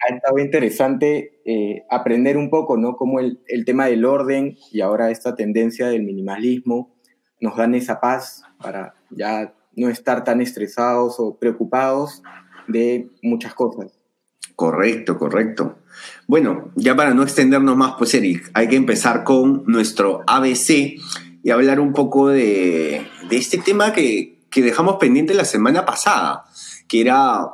Ha 0.00 0.14
estado 0.14 0.38
interesante 0.38 1.40
eh, 1.44 1.84
aprender 1.90 2.36
un 2.36 2.50
poco, 2.50 2.76
¿no? 2.76 2.96
Cómo 2.96 3.20
el, 3.20 3.40
el, 3.46 3.64
tema 3.64 3.86
del 3.86 4.04
orden 4.04 4.56
y 4.72 4.80
ahora 4.80 5.10
esta 5.10 5.34
tendencia 5.34 5.88
del 5.88 6.02
minimalismo 6.02 6.96
nos 7.38 7.56
dan 7.56 7.74
esa 7.74 8.00
paz 8.00 8.42
para 8.62 8.94
ya 9.10 9.54
no 9.76 9.88
estar 9.88 10.24
tan 10.24 10.40
estresados 10.40 11.16
o 11.18 11.38
preocupados 11.38 12.22
de 12.66 13.10
muchas 13.22 13.54
cosas. 13.54 13.98
Correcto, 14.56 15.18
correcto. 15.18 15.76
Bueno, 16.30 16.70
ya 16.76 16.94
para 16.94 17.12
no 17.12 17.24
extendernos 17.24 17.76
más, 17.76 17.94
pues 17.98 18.14
Eric, 18.14 18.52
hay 18.54 18.68
que 18.68 18.76
empezar 18.76 19.24
con 19.24 19.64
nuestro 19.66 20.22
ABC 20.28 20.94
y 21.42 21.50
hablar 21.50 21.80
un 21.80 21.92
poco 21.92 22.28
de, 22.28 23.04
este 23.32 23.58
tema 23.58 23.92
que, 23.92 24.38
dejamos 24.54 24.98
pendiente 25.00 25.34
la 25.34 25.44
semana 25.44 25.84
pasada, 25.84 26.44
que 26.86 27.00
era 27.00 27.48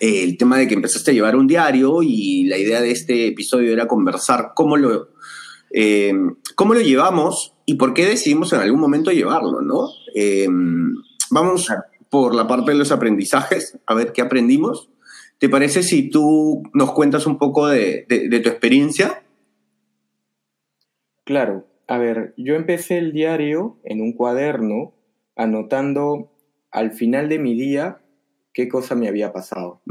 eh, 0.00 0.22
el 0.22 0.36
tema 0.36 0.58
de 0.58 0.68
que 0.68 0.74
empezaste 0.74 1.12
a 1.12 1.14
llevar 1.14 1.34
un 1.34 1.46
diario 1.46 2.02
y 2.02 2.44
la 2.44 2.58
idea 2.58 2.82
de 2.82 2.90
este 2.90 3.28
episodio 3.28 3.72
era 3.72 3.86
conversar 3.86 4.52
cómo 4.54 4.76
lo, 4.76 5.08
eh, 5.70 6.12
cómo 6.56 6.74
lo 6.74 6.82
llevamos 6.82 7.54
y 7.64 7.76
por 7.76 7.94
qué 7.94 8.04
decidimos 8.04 8.52
en 8.52 8.60
algún 8.60 8.80
momento 8.80 9.12
llevarlo, 9.12 9.62
¿no? 9.62 9.88
Eh, 10.14 10.46
vamos 11.30 11.68
por 12.10 12.34
la 12.34 12.46
parte 12.46 12.72
de 12.72 12.76
los 12.76 12.92
aprendizajes, 12.92 13.78
a 13.86 13.94
ver 13.94 14.12
qué 14.12 14.20
aprendimos. 14.20 14.90
¿Te 15.44 15.50
parece 15.50 15.82
si 15.82 16.08
tú 16.08 16.62
nos 16.72 16.92
cuentas 16.92 17.26
un 17.26 17.36
poco 17.36 17.68
de, 17.68 18.06
de 18.08 18.40
tu 18.40 18.48
experiencia? 18.48 19.24
Claro, 21.24 21.66
a 21.86 21.98
ver, 21.98 22.32
yo 22.38 22.54
empecé 22.54 22.96
el 22.96 23.12
diario 23.12 23.76
en 23.84 24.00
un 24.00 24.14
cuaderno 24.14 24.94
anotando 25.36 26.32
al 26.70 26.92
final 26.92 27.28
de 27.28 27.38
mi 27.38 27.52
día 27.52 28.00
qué 28.54 28.68
cosa 28.68 28.94
me 28.94 29.06
había 29.06 29.34
pasado. 29.34 29.82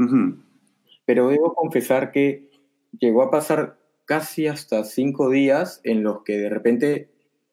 Pero 1.04 1.28
debo 1.28 1.54
confesar 1.54 2.10
que 2.10 2.50
llegó 2.98 3.22
a 3.22 3.30
pasar 3.30 3.78
casi 4.06 4.48
hasta 4.48 4.82
cinco 4.82 5.30
días 5.30 5.80
en 5.84 6.02
los 6.02 6.24
que 6.24 6.36
de 6.36 6.48
repente 6.48 7.10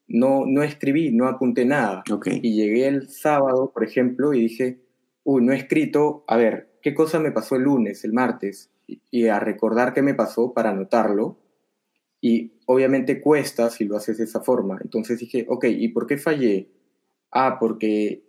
no, 0.08 0.48
no 0.48 0.64
escribí, 0.64 1.12
no 1.12 1.28
apunté 1.28 1.66
nada. 1.66 2.04
Y 2.26 2.56
llegué 2.56 2.88
el 2.88 3.10
sábado, 3.10 3.70
por 3.72 3.84
ejemplo, 3.84 4.34
y 4.34 4.42
dije, 4.42 4.80
uy, 5.24 5.46
no 5.46 5.54
he 5.54 5.58
escrito, 5.58 6.24
a 6.28 6.36
ver, 6.36 6.71
¿qué 6.82 6.94
cosa 6.94 7.20
me 7.20 7.32
pasó 7.32 7.56
el 7.56 7.64
lunes, 7.64 8.04
el 8.04 8.14
martes? 8.14 8.70
Y 9.10 9.28
a 9.28 9.40
recordar 9.40 9.94
qué 9.94 10.02
me 10.02 10.14
pasó 10.14 10.54
para 10.54 10.72
anotarlo. 10.72 11.38
Y 12.20 12.54
obviamente 12.66 13.22
cuesta 13.22 13.70
si 13.70 13.86
lo 13.86 13.98
haces 13.98 14.18
de 14.18 14.26
esa 14.26 14.42
forma. 14.42 14.80
Entonces 14.84 15.20
dije, 15.20 15.46
ok, 15.48 15.66
¿y 15.66 15.88
por 15.90 16.08
qué 16.08 16.18
fallé? 16.18 16.70
Ah, 17.32 17.58
porque 17.60 18.24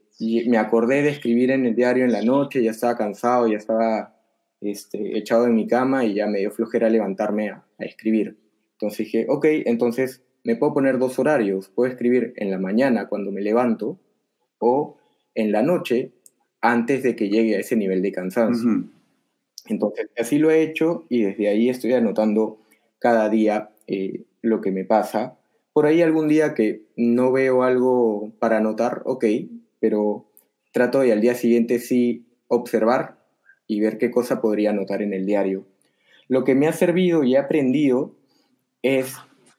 me 0.46 0.58
acordé 0.58 1.02
de 1.02 1.10
escribir 1.10 1.50
en 1.50 1.66
el 1.66 1.74
diario 1.74 2.04
en 2.04 2.12
la 2.12 2.22
noche, 2.22 2.62
ya 2.62 2.70
estaba 2.70 2.96
cansado, 2.96 3.48
ya 3.48 3.58
estaba 3.58 4.16
este, 4.60 5.18
echado 5.18 5.46
en 5.46 5.54
mi 5.54 5.66
cama 5.66 6.04
y 6.04 6.14
ya 6.14 6.26
me 6.26 6.38
dio 6.38 6.50
flojera 6.50 6.88
levantarme 6.88 7.50
a, 7.50 7.66
a 7.78 7.84
escribir. 7.84 8.38
Entonces 8.74 8.98
dije, 8.98 9.26
ok, 9.28 9.46
entonces 9.66 10.22
me 10.44 10.56
puedo 10.56 10.74
poner 10.74 10.98
dos 10.98 11.18
horarios. 11.18 11.68
Puedo 11.68 11.90
escribir 11.90 12.32
en 12.36 12.50
la 12.50 12.58
mañana 12.58 13.08
cuando 13.08 13.30
me 13.30 13.40
levanto 13.40 13.98
o 14.58 14.96
en 15.34 15.52
la 15.52 15.62
noche 15.62 16.12
antes 16.62 17.02
de 17.02 17.14
que 17.14 17.28
llegue 17.28 17.56
a 17.56 17.60
ese 17.60 17.76
nivel 17.76 18.00
de 18.00 18.12
cansancio. 18.12 18.84
Entonces, 19.66 20.08
así 20.18 20.38
lo 20.38 20.50
he 20.50 20.62
hecho 20.62 21.04
y 21.08 21.22
desde 21.22 21.48
ahí 21.48 21.68
estoy 21.68 21.92
anotando 21.92 22.58
cada 22.98 23.28
día 23.28 23.70
eh, 23.86 24.22
lo 24.40 24.60
que 24.60 24.70
me 24.70 24.84
pasa. 24.84 25.36
Por 25.72 25.86
ahí 25.86 26.02
algún 26.02 26.28
día 26.28 26.54
que 26.54 26.82
no 26.96 27.32
veo 27.32 27.62
algo 27.62 28.32
para 28.38 28.58
anotar, 28.58 29.02
ok, 29.04 29.24
pero 29.80 30.26
trato 30.72 31.00
de 31.00 31.12
al 31.12 31.20
día 31.20 31.34
siguiente 31.34 31.78
sí 31.78 32.24
observar 32.48 33.18
y 33.66 33.80
ver 33.80 33.98
qué 33.98 34.10
cosa 34.10 34.40
podría 34.40 34.70
anotar 34.70 35.02
en 35.02 35.12
el 35.12 35.26
diario. 35.26 35.64
Lo 36.28 36.44
que 36.44 36.54
me 36.54 36.68
ha 36.68 36.72
servido 36.72 37.24
y 37.24 37.34
he 37.34 37.38
aprendido 37.38 38.14
es 38.82 39.16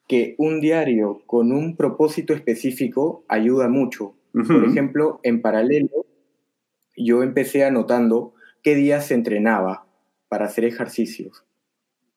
que 0.08 0.36
un 0.38 0.62
diario 0.62 1.22
con 1.26 1.52
un 1.52 1.76
propósito 1.76 2.34
específico 2.34 3.24
ayuda 3.28 3.68
mucho. 3.68 4.16
Por 4.32 4.66
ejemplo, 4.66 5.20
en 5.24 5.42
paralelo, 5.42 6.06
yo 6.96 7.24
empecé 7.24 7.64
anotando 7.64 8.34
qué 8.62 8.76
días 8.76 9.12
entrenaba 9.12 9.86
para 10.30 10.46
hacer 10.46 10.66
ejercicios. 10.66 11.46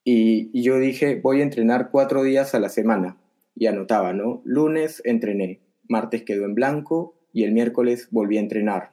Y, 0.05 0.63
yo 0.63 0.79
dije, 0.79 1.21
voy 1.21 1.41
a 1.41 1.43
entrenar 1.43 1.91
cuatro 1.91 2.23
días 2.23 2.55
a 2.55 2.61
la 2.61 2.69
semana. 2.69 3.17
Y 3.55 3.67
anotaba, 3.67 4.13
¿no? 4.13 4.41
Lunes 4.45 5.03
entrené, 5.05 5.61
martes 5.89 6.23
quedó 6.23 6.45
en 6.45 6.55
blanco 6.55 7.15
y 7.33 7.45
el 7.45 7.53
miércoles 7.53 8.09
volví 8.11 8.37
a 8.37 8.41
entrenar. 8.41 8.93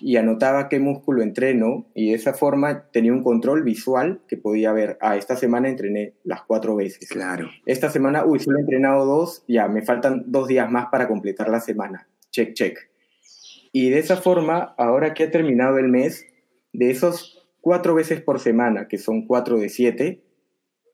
Y 0.00 0.16
anotaba 0.16 0.68
qué 0.68 0.80
músculo 0.80 1.22
entreno 1.22 1.86
y 1.94 2.10
de 2.10 2.16
esa 2.16 2.34
forma 2.34 2.90
tenía 2.90 3.12
un 3.12 3.22
control 3.22 3.62
visual 3.62 4.20
que 4.28 4.36
podía 4.36 4.72
ver, 4.72 4.98
ah, 5.00 5.16
esta 5.16 5.36
semana 5.36 5.68
entrené 5.68 6.14
las 6.24 6.42
cuatro 6.42 6.76
veces. 6.76 7.08
Claro. 7.08 7.48
Esta 7.64 7.88
semana, 7.88 8.26
uy, 8.26 8.40
solo 8.40 8.58
he 8.58 8.62
entrenado 8.62 9.06
dos, 9.06 9.44
ya, 9.46 9.68
me 9.68 9.82
faltan 9.82 10.24
dos 10.26 10.48
días 10.48 10.70
más 10.70 10.86
para 10.86 11.06
completar 11.08 11.48
la 11.48 11.60
semana. 11.60 12.08
Check, 12.30 12.54
check. 12.54 12.78
Y 13.76 13.90
de 13.90 13.98
esa 13.98 14.16
forma, 14.16 14.72
ahora 14.78 15.14
que 15.14 15.24
ha 15.24 15.30
terminado 15.32 15.78
el 15.78 15.88
mes, 15.88 16.28
de 16.72 16.92
esos 16.92 17.44
cuatro 17.60 17.92
veces 17.96 18.20
por 18.20 18.38
semana, 18.38 18.86
que 18.86 18.98
son 18.98 19.26
cuatro 19.26 19.58
de 19.58 19.68
siete, 19.68 20.22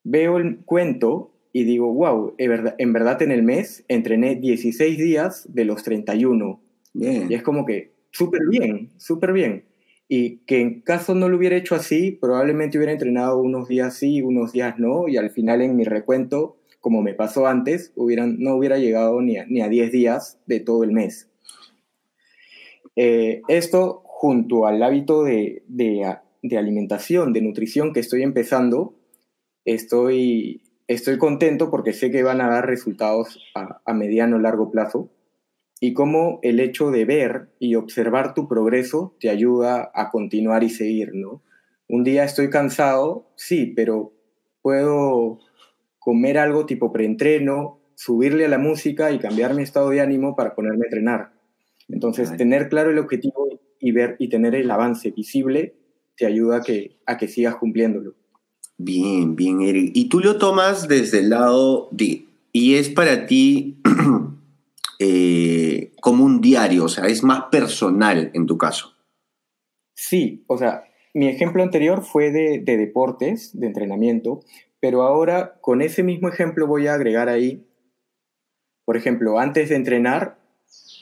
veo 0.02 0.38
el 0.38 0.60
cuento 0.64 1.34
y 1.52 1.64
digo, 1.64 1.92
wow, 1.92 2.34
en 2.38 2.92
verdad, 2.94 3.20
en 3.20 3.32
el 3.32 3.42
mes 3.42 3.84
entrené 3.88 4.36
16 4.36 4.96
días 4.96 5.46
de 5.52 5.66
los 5.66 5.82
31. 5.82 6.58
Y 6.94 7.34
es 7.34 7.42
como 7.42 7.66
que 7.66 7.92
súper 8.12 8.40
bien, 8.48 8.88
súper 8.96 9.34
bien. 9.34 9.66
Y 10.08 10.38
que 10.46 10.62
en 10.62 10.80
caso 10.80 11.14
no 11.14 11.28
lo 11.28 11.36
hubiera 11.36 11.56
hecho 11.56 11.74
así, 11.74 12.12
probablemente 12.12 12.78
hubiera 12.78 12.92
entrenado 12.92 13.42
unos 13.42 13.68
días 13.68 13.94
sí, 13.94 14.22
unos 14.22 14.52
días 14.52 14.78
no, 14.78 15.06
y 15.06 15.18
al 15.18 15.28
final 15.28 15.60
en 15.60 15.76
mi 15.76 15.84
recuento, 15.84 16.56
como 16.80 17.02
me 17.02 17.12
pasó 17.12 17.46
antes, 17.46 17.92
hubieran, 17.94 18.38
no 18.38 18.54
hubiera 18.54 18.78
llegado 18.78 19.20
ni 19.20 19.36
a, 19.36 19.44
ni 19.44 19.60
a 19.60 19.68
10 19.68 19.92
días 19.92 20.40
de 20.46 20.60
todo 20.60 20.82
el 20.82 20.92
mes. 20.92 21.29
Eh, 23.02 23.40
esto 23.48 24.02
junto 24.04 24.66
al 24.66 24.82
hábito 24.82 25.24
de, 25.24 25.62
de, 25.68 26.58
alimentación, 26.58 27.32
de 27.32 27.40
nutrición 27.40 27.94
que 27.94 28.00
estoy 28.00 28.22
empezando, 28.22 28.94
estoy, 29.64 30.64
estoy 30.86 31.16
contento 31.16 31.70
porque 31.70 31.94
sé 31.94 32.10
que 32.10 32.22
van 32.22 32.42
a 32.42 32.50
dar 32.50 32.66
resultados 32.66 33.40
a, 33.54 33.80
a 33.86 33.94
mediano 33.94 34.36
o 34.36 34.38
largo 34.38 34.70
plazo 34.70 35.08
y 35.80 35.94
cómo 35.94 36.40
el 36.42 36.60
hecho 36.60 36.90
de 36.90 37.06
ver 37.06 37.48
y 37.58 37.74
observar 37.74 38.34
tu 38.34 38.46
progreso 38.48 39.16
te 39.18 39.30
ayuda 39.30 39.90
a 39.94 40.10
continuar 40.10 40.62
y 40.62 40.68
seguir, 40.68 41.12
¿no? 41.14 41.40
Un 41.88 42.04
día 42.04 42.24
estoy 42.24 42.50
cansado, 42.50 43.30
sí, 43.34 43.72
pero 43.74 44.12
puedo 44.60 45.38
comer 45.98 46.36
algo 46.36 46.66
tipo 46.66 46.92
preentreno, 46.92 47.80
subirle 47.94 48.44
a 48.44 48.50
la 48.50 48.58
música 48.58 49.10
y 49.10 49.18
cambiar 49.18 49.54
mi 49.54 49.62
estado 49.62 49.88
de 49.88 50.02
ánimo 50.02 50.36
para 50.36 50.54
ponerme 50.54 50.84
a 50.84 50.88
entrenar. 50.88 51.39
Entonces, 51.92 52.36
tener 52.36 52.68
claro 52.68 52.90
el 52.90 52.98
objetivo 52.98 53.60
y 53.78 53.92
ver 53.92 54.16
y 54.18 54.28
tener 54.28 54.54
el 54.54 54.70
avance 54.70 55.10
visible 55.10 55.74
te 56.16 56.26
ayuda 56.26 56.58
a 56.58 56.62
que, 56.62 56.98
a 57.06 57.16
que 57.16 57.28
sigas 57.28 57.56
cumpliéndolo. 57.56 58.14
Bien, 58.76 59.36
bien, 59.36 59.60
Eric. 59.62 59.92
Y 59.94 60.08
tú 60.08 60.20
lo 60.20 60.38
tomas 60.38 60.88
desde 60.88 61.20
el 61.20 61.30
lado 61.30 61.88
de, 61.90 62.26
y 62.52 62.74
es 62.74 62.88
para 62.88 63.26
ti 63.26 63.78
eh, 64.98 65.92
como 66.00 66.24
un 66.24 66.40
diario, 66.40 66.84
o 66.84 66.88
sea, 66.88 67.06
es 67.06 67.22
más 67.22 67.44
personal 67.50 68.30
en 68.34 68.46
tu 68.46 68.58
caso. 68.58 68.94
Sí, 69.94 70.44
o 70.46 70.56
sea, 70.56 70.84
mi 71.12 71.28
ejemplo 71.28 71.62
anterior 71.62 72.02
fue 72.02 72.30
de, 72.30 72.60
de 72.60 72.76
deportes, 72.76 73.58
de 73.58 73.66
entrenamiento, 73.66 74.40
pero 74.80 75.02
ahora 75.02 75.58
con 75.60 75.82
ese 75.82 76.02
mismo 76.02 76.28
ejemplo 76.28 76.66
voy 76.66 76.86
a 76.86 76.94
agregar 76.94 77.28
ahí, 77.28 77.66
por 78.86 78.96
ejemplo, 78.96 79.38
antes 79.38 79.68
de 79.68 79.76
entrenar, 79.76 80.39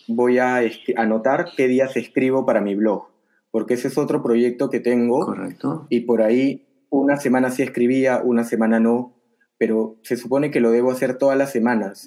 voy 0.09 0.39
a 0.39 0.61
anotar 0.97 1.51
qué 1.57 1.69
días 1.69 1.97
escribo 1.97 2.45
para 2.47 2.61
mi 2.61 2.75
blog, 2.75 3.09
porque 3.51 3.75
ese 3.75 3.89
es 3.89 3.99
otro 3.99 4.23
proyecto 4.23 4.71
que 4.71 4.81
tengo. 4.81 5.21
Correcto. 5.21 5.87
Y 5.91 6.01
por 6.01 6.23
ahí 6.23 6.67
una 6.91 7.17
semana 7.19 7.51
sí 7.51 7.63
escribía, 7.63 8.23
una 8.25 8.45
semana 8.45 8.81
no, 8.81 9.15
pero 9.59 9.97
se 10.03 10.17
supone 10.17 10.51
que 10.51 10.61
lo 10.61 10.71
debo 10.71 10.91
hacer 10.91 11.19
todas 11.19 11.37
las 11.37 11.53
semanas. 11.53 12.07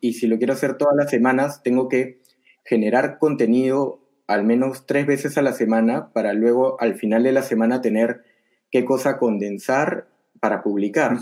Y 0.00 0.14
si 0.14 0.26
lo 0.26 0.38
quiero 0.38 0.52
hacer 0.52 0.76
todas 0.76 0.96
las 0.96 1.10
semanas, 1.10 1.62
tengo 1.62 1.88
que 1.88 2.20
generar 2.64 3.18
contenido 3.18 4.00
al 4.26 4.44
menos 4.44 4.86
tres 4.86 5.06
veces 5.06 5.38
a 5.38 5.42
la 5.42 5.52
semana 5.52 6.12
para 6.12 6.32
luego 6.32 6.80
al 6.80 6.96
final 6.96 7.22
de 7.22 7.32
la 7.32 7.42
semana 7.42 7.80
tener 7.80 8.24
qué 8.72 8.84
cosa 8.84 9.18
condensar 9.18 10.08
para 10.40 10.62
publicar. 10.62 11.16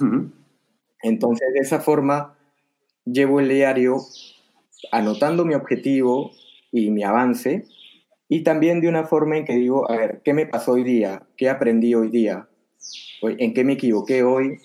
Entonces, 1.03 1.53
de 1.53 1.61
esa 1.61 1.81
forma, 1.81 2.39
llevo 3.05 3.41
el 3.41 3.51
diario 3.51 3.99
anotando 4.93 5.45
mi 5.45 5.55
objetivo 5.55 6.33
y 6.73 6.91
mi 6.91 7.05
avance 7.05 7.67
y 8.29 8.43
también 8.43 8.81
de 8.81 8.89
una 8.89 9.05
forma 9.05 9.37
en 9.37 9.45
que 9.45 9.55
digo, 9.55 9.91
a 9.91 9.97
ver, 9.97 10.23
¿qué 10.25 10.33
me 10.33 10.47
pasó 10.47 10.73
hoy 10.73 10.83
día? 10.83 11.27
¿Qué 11.37 11.49
aprendí 11.49 11.95
hoy 11.95 12.11
día? 12.11 12.49
en 13.23 13.55
qué 13.55 13.65
me 13.65 13.75
equivoqué 13.75 14.23
hoy, 14.23 14.59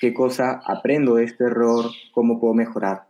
qué 0.00 0.12
cosa 0.12 0.60
aprendo 0.66 1.14
de 1.14 1.24
este 1.24 1.44
error, 1.44 1.86
cómo 2.12 2.38
puedo 2.38 2.52
mejorar. 2.52 3.08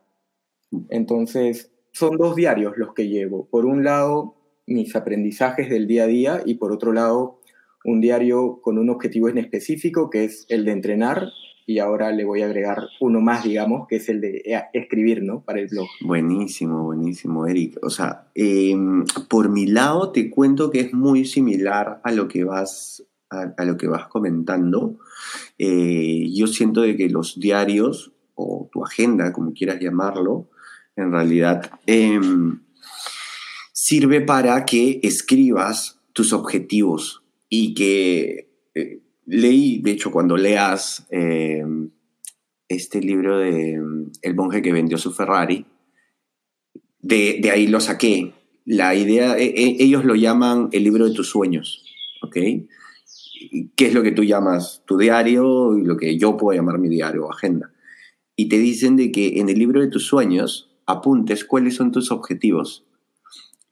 Entonces, 0.90 1.72
son 1.92 2.16
dos 2.16 2.36
diarios 2.36 2.74
los 2.76 2.94
que 2.94 3.08
llevo. 3.08 3.48
Por 3.50 3.66
un 3.66 3.82
lado, 3.82 4.36
mis 4.66 4.94
aprendizajes 4.94 5.68
del 5.68 5.86
día 5.86 6.04
a 6.04 6.06
día 6.06 6.42
y 6.44 6.54
por 6.54 6.72
otro 6.72 6.92
lado, 6.92 7.40
un 7.84 8.00
diario 8.00 8.60
con 8.62 8.78
un 8.78 8.90
objetivo 8.90 9.28
en 9.28 9.38
específico, 9.38 10.08
que 10.08 10.24
es 10.24 10.46
el 10.48 10.64
de 10.64 10.72
entrenar. 10.72 11.28
Y 11.66 11.78
ahora 11.78 12.10
le 12.12 12.24
voy 12.24 12.42
a 12.42 12.46
agregar 12.46 12.88
uno 13.00 13.20
más, 13.20 13.44
digamos, 13.44 13.86
que 13.88 13.96
es 13.96 14.08
el 14.08 14.20
de 14.20 14.42
eh, 14.44 14.62
escribir, 14.72 15.22
¿no? 15.22 15.42
Para 15.42 15.60
el 15.60 15.68
blog. 15.68 15.88
Buenísimo, 16.00 16.82
buenísimo, 16.84 17.46
Eric. 17.46 17.78
O 17.82 17.90
sea, 17.90 18.28
em, 18.34 19.04
por 19.28 19.48
mi 19.48 19.66
lado 19.66 20.10
te 20.10 20.30
cuento 20.30 20.70
que 20.70 20.80
es 20.80 20.92
muy 20.92 21.24
similar 21.24 22.00
a 22.02 22.12
lo 22.12 22.28
que 22.28 22.44
vas 22.44 23.04
a, 23.30 23.64
lo 23.64 23.76
que 23.76 23.88
vas 23.88 24.08
comentando, 24.08 24.98
eh, 25.58 26.28
yo 26.32 26.46
siento 26.46 26.82
de 26.82 26.96
que 26.96 27.08
los 27.08 27.40
diarios 27.40 28.12
o 28.34 28.68
tu 28.70 28.84
agenda, 28.84 29.32
como 29.32 29.54
quieras 29.54 29.80
llamarlo, 29.80 30.50
en 30.96 31.12
realidad 31.12 31.70
em, 31.86 32.60
sirve 33.72 34.20
para 34.20 34.64
que 34.64 35.00
escribas 35.02 35.98
tus 36.12 36.32
objetivos 36.32 37.22
y 37.48 37.74
que 37.74 38.50
eh, 38.74 39.00
leí, 39.32 39.78
de 39.78 39.92
hecho, 39.92 40.10
cuando 40.10 40.36
leas 40.36 41.06
em, 41.10 41.90
este 42.68 43.00
libro 43.00 43.38
de 43.38 43.72
em, 43.72 44.10
El 44.20 44.34
monje 44.34 44.60
que 44.60 44.72
vendió 44.72 44.98
su 44.98 45.12
Ferrari, 45.12 45.64
de, 47.00 47.38
de 47.40 47.50
ahí 47.50 47.66
lo 47.66 47.80
saqué. 47.80 48.34
La 48.66 48.94
idea, 48.94 49.38
e, 49.38 49.46
e, 49.46 49.82
ellos 49.82 50.04
lo 50.04 50.14
llaman 50.14 50.68
el 50.72 50.84
libro 50.84 51.08
de 51.08 51.14
tus 51.14 51.30
sueños, 51.30 51.82
¿ok? 52.22 52.36
qué 53.74 53.86
es 53.86 53.94
lo 53.94 54.02
que 54.02 54.12
tú 54.12 54.22
llamas 54.22 54.82
tu 54.86 54.96
diario 54.96 55.76
y 55.76 55.84
lo 55.84 55.96
que 55.96 56.16
yo 56.16 56.36
puedo 56.36 56.56
llamar 56.56 56.78
mi 56.78 56.88
diario 56.88 57.26
o 57.26 57.32
agenda. 57.32 57.72
Y 58.36 58.48
te 58.48 58.58
dicen 58.58 58.96
de 58.96 59.10
que 59.10 59.40
en 59.40 59.48
el 59.48 59.58
libro 59.58 59.80
de 59.80 59.88
tus 59.88 60.06
sueños 60.06 60.70
apuntes 60.86 61.44
cuáles 61.44 61.74
son 61.74 61.90
tus 61.90 62.12
objetivos. 62.12 62.86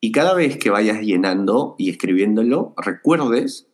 Y 0.01 0.13
cada 0.13 0.35
vez 0.35 0.57
que 0.57 0.71
vayas 0.71 1.01
llenando 1.03 1.77
y 1.79 1.91
escribiéndolo, 1.91 2.75
recuerdes 2.77 3.70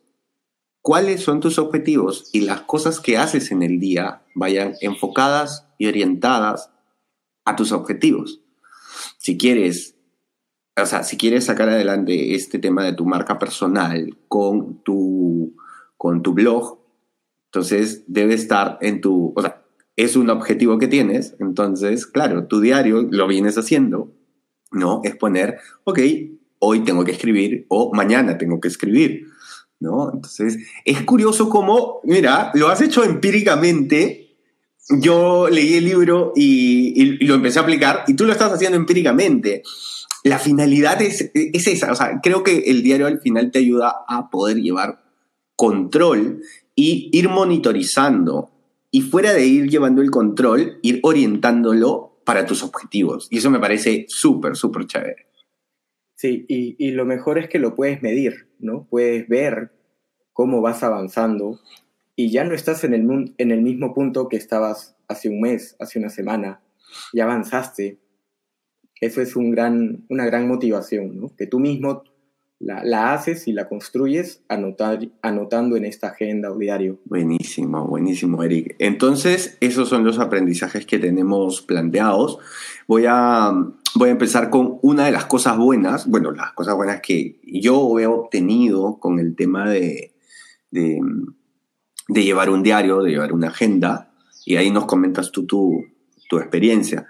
cuáles 0.87 1.21
son 1.21 1.41
tus 1.41 1.59
objetivos 1.59 2.29
y 2.31 2.39
las 2.39 2.61
cosas 2.61 3.01
que 3.01 3.17
haces 3.17 3.51
en 3.51 3.61
el 3.61 3.77
día 3.77 4.21
vayan 4.33 4.75
enfocadas 4.79 5.67
y 5.77 5.87
orientadas 5.87 6.71
a 7.43 7.57
tus 7.57 7.73
objetivos. 7.73 8.39
Si 9.17 9.37
quieres, 9.37 9.97
o 10.81 10.85
sea, 10.85 11.03
si 11.03 11.17
quieres 11.17 11.43
sacar 11.43 11.67
adelante 11.67 12.35
este 12.35 12.57
tema 12.57 12.85
de 12.85 12.93
tu 12.93 13.05
marca 13.05 13.37
personal 13.37 14.17
con 14.29 14.81
tu 14.83 15.57
con 15.97 16.23
tu 16.23 16.33
blog, 16.33 16.79
entonces 17.47 18.05
debe 18.07 18.35
estar 18.35 18.77
en 18.79 19.01
tu, 19.01 19.33
o 19.35 19.41
sea, 19.41 19.65
es 19.97 20.15
un 20.15 20.29
objetivo 20.29 20.77
que 20.77 20.87
tienes, 20.87 21.35
entonces, 21.41 22.07
claro, 22.07 22.47
tu 22.47 22.61
diario 22.61 23.01
lo 23.11 23.27
vienes 23.27 23.57
haciendo, 23.57 24.13
¿no? 24.71 25.01
Es 25.03 25.17
poner, 25.17 25.57
ok, 25.83 25.99
hoy 26.59 26.79
tengo 26.85 27.03
que 27.03 27.11
escribir 27.11 27.65
o 27.67 27.93
mañana 27.93 28.37
tengo 28.37 28.61
que 28.61 28.69
escribir, 28.69 29.25
¿no? 29.79 30.11
Entonces, 30.13 30.57
es 30.85 31.01
curioso 31.03 31.49
cómo, 31.49 31.99
mira, 32.03 32.51
lo 32.53 32.69
has 32.69 32.81
hecho 32.81 33.03
empíricamente. 33.03 34.35
Yo 34.89 35.49
leí 35.49 35.75
el 35.75 35.85
libro 35.85 36.33
y, 36.35 37.25
lo 37.25 37.35
empecé 37.35 37.59
a 37.59 37.63
aplicar 37.63 38.03
y 38.07 38.15
tú 38.15 38.25
lo 38.25 38.31
estás 38.31 38.53
haciendo 38.53 38.77
empíricamente. 38.77 39.63
la 40.23 40.39
finalidad 40.39 41.01
es, 41.01 41.31
es 41.33 41.67
esa. 41.67 41.91
O 41.91 41.95
sea, 41.95 42.19
creo 42.21 42.43
que 42.43 42.57
el 42.67 42.83
diario 42.83 43.07
al 43.07 43.19
final 43.19 43.51
te 43.51 43.59
ayuda 43.59 44.05
a 44.07 44.29
poder 44.29 44.57
llevar 44.57 45.03
control 45.55 46.41
y 46.75 47.09
ir 47.11 47.29
monitorizando. 47.29 48.51
Y 48.89 49.01
fuera 49.01 49.33
de 49.33 49.45
ir 49.45 49.69
llevando 49.69 50.01
el 50.01 50.09
control, 50.09 50.79
ir 50.81 50.99
orientándolo 51.03 52.21
para 52.23 52.45
tus 52.45 52.63
objetivos. 52.63 53.27
Y 53.29 53.37
eso 53.37 53.49
me 53.49 53.59
parece 53.59 54.05
súper, 54.07 54.55
súper 54.55 54.85
chévere. 54.85 55.26
Sí, 56.17 56.45
y, 56.47 56.75
y, 56.79 56.91
lo 56.91 57.05
mejor 57.05 57.37
es 57.37 57.47
que 57.47 57.59
lo 57.59 57.75
puedes 57.75 58.01
medir, 58.01 58.49
¿no? 58.57 58.87
Puedes 58.89 59.27
ver 59.27 59.71
cómo 60.33 60.61
vas 60.61 60.81
avanzando 60.81 61.59
y 62.15 62.31
ya 62.31 62.43
no 62.43 62.55
estás 62.55 62.83
en 62.83 62.95
el, 62.95 63.35
en 63.37 63.51
el 63.51 63.61
mismo 63.61 63.93
punto 63.93 64.27
que 64.27 64.37
estabas 64.37 64.97
hace 65.07 65.29
un 65.29 65.41
mes, 65.41 65.75
hace 65.79 65.99
una 65.99 66.09
semana. 66.09 66.59
Ya 67.13 67.25
avanzaste. 67.25 67.99
Eso 68.99 69.21
es 69.21 69.35
un 69.35 69.51
gran, 69.51 70.07
una 70.09 70.25
gran 70.25 70.47
motivación, 70.47 71.21
¿no? 71.21 71.35
Que 71.35 71.45
tú 71.45 71.59
mismo 71.59 72.03
la, 72.59 73.13
haces 73.13 73.47
y 73.47 73.53
la 73.53 73.67
construyes 73.67 74.41
anotar, 74.47 74.99
anotando 75.21 75.75
en 75.75 75.85
esta 75.85 76.07
agenda 76.07 76.51
o 76.51 76.57
diario. 76.57 76.99
Buenísimo, 77.05 77.85
buenísimo, 77.85 78.43
Eric. 78.43 78.75
Entonces, 78.79 79.57
esos 79.61 79.89
son 79.89 80.03
los 80.03 80.19
aprendizajes 80.19 80.85
que 80.85 80.99
tenemos 80.99 81.61
planteados. 81.61 82.39
Voy 82.87 83.05
a, 83.07 83.51
voy 83.95 84.09
a 84.09 84.13
empezar 84.13 84.49
con 84.49 84.79
una 84.81 85.05
de 85.05 85.11
las 85.11 85.25
cosas 85.25 85.57
buenas, 85.57 86.07
bueno, 86.07 86.31
las 86.31 86.53
cosas 86.53 86.75
buenas 86.75 87.01
que 87.01 87.39
yo 87.43 87.99
he 87.99 88.07
obtenido 88.07 88.97
con 88.99 89.19
el 89.19 89.35
tema 89.35 89.69
de, 89.69 90.13
de, 90.71 90.99
de 92.07 92.23
llevar 92.23 92.49
un 92.49 92.63
diario, 92.63 93.03
de 93.03 93.11
llevar 93.11 93.33
una 93.33 93.49
agenda, 93.49 94.11
y 94.45 94.55
ahí 94.55 94.71
nos 94.71 94.85
comentas 94.85 95.31
tú 95.31 95.45
tu, 95.45 95.85
tu 96.27 96.37
experiencia. 96.37 97.07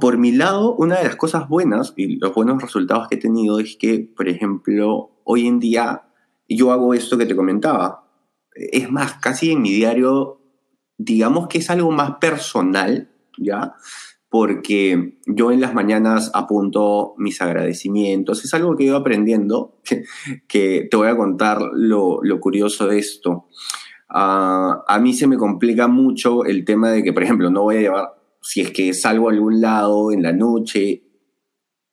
Por 0.00 0.18
mi 0.18 0.32
lado, 0.32 0.74
una 0.74 0.98
de 0.98 1.04
las 1.04 1.16
cosas 1.16 1.48
buenas 1.48 1.92
y 1.96 2.16
los 2.16 2.34
buenos 2.34 2.60
resultados 2.60 3.08
que 3.08 3.16
he 3.16 3.18
tenido 3.20 3.58
es 3.58 3.76
que, 3.76 4.00
por 4.00 4.28
ejemplo, 4.28 5.10
hoy 5.24 5.46
en 5.46 5.60
día 5.60 6.04
yo 6.48 6.72
hago 6.72 6.94
esto 6.94 7.18
que 7.18 7.26
te 7.26 7.36
comentaba. 7.36 8.08
Es 8.54 8.90
más, 8.90 9.14
casi 9.14 9.50
en 9.50 9.62
mi 9.62 9.72
diario, 9.72 10.40
digamos 10.96 11.48
que 11.48 11.58
es 11.58 11.70
algo 11.70 11.90
más 11.90 12.16
personal, 12.20 13.10
¿ya? 13.38 13.74
Porque 14.28 15.18
yo 15.26 15.52
en 15.52 15.60
las 15.60 15.74
mañanas 15.74 16.30
apunto 16.34 17.14
mis 17.18 17.40
agradecimientos. 17.40 18.44
Es 18.44 18.54
algo 18.54 18.76
que 18.76 18.84
ido 18.84 18.96
aprendiendo, 18.96 19.80
que, 20.48 20.88
te 20.90 20.96
voy 20.96 21.08
a 21.08 21.16
contar 21.16 21.60
lo, 21.72 22.20
curioso 22.40 22.86
de 22.88 22.98
esto. 22.98 23.48
Ah, 24.08 24.82
a 24.86 24.98
mí 24.98 25.12
se 25.12 25.26
me 25.26 25.36
complica 25.36 25.88
mucho 25.88 26.44
el 26.44 26.64
tema 26.64 26.90
de 26.90 27.02
que, 27.02 27.12
por 27.12 27.22
ejemplo, 27.22 27.50
no 27.50 27.62
voy 27.62 27.76
a 27.76 27.80
llevar 27.80 28.23
si 28.44 28.60
es 28.60 28.70
que 28.70 28.92
salgo 28.92 29.28
a 29.28 29.32
algún 29.32 29.60
lado 29.60 30.12
en 30.12 30.22
la 30.22 30.32
noche, 30.32 31.02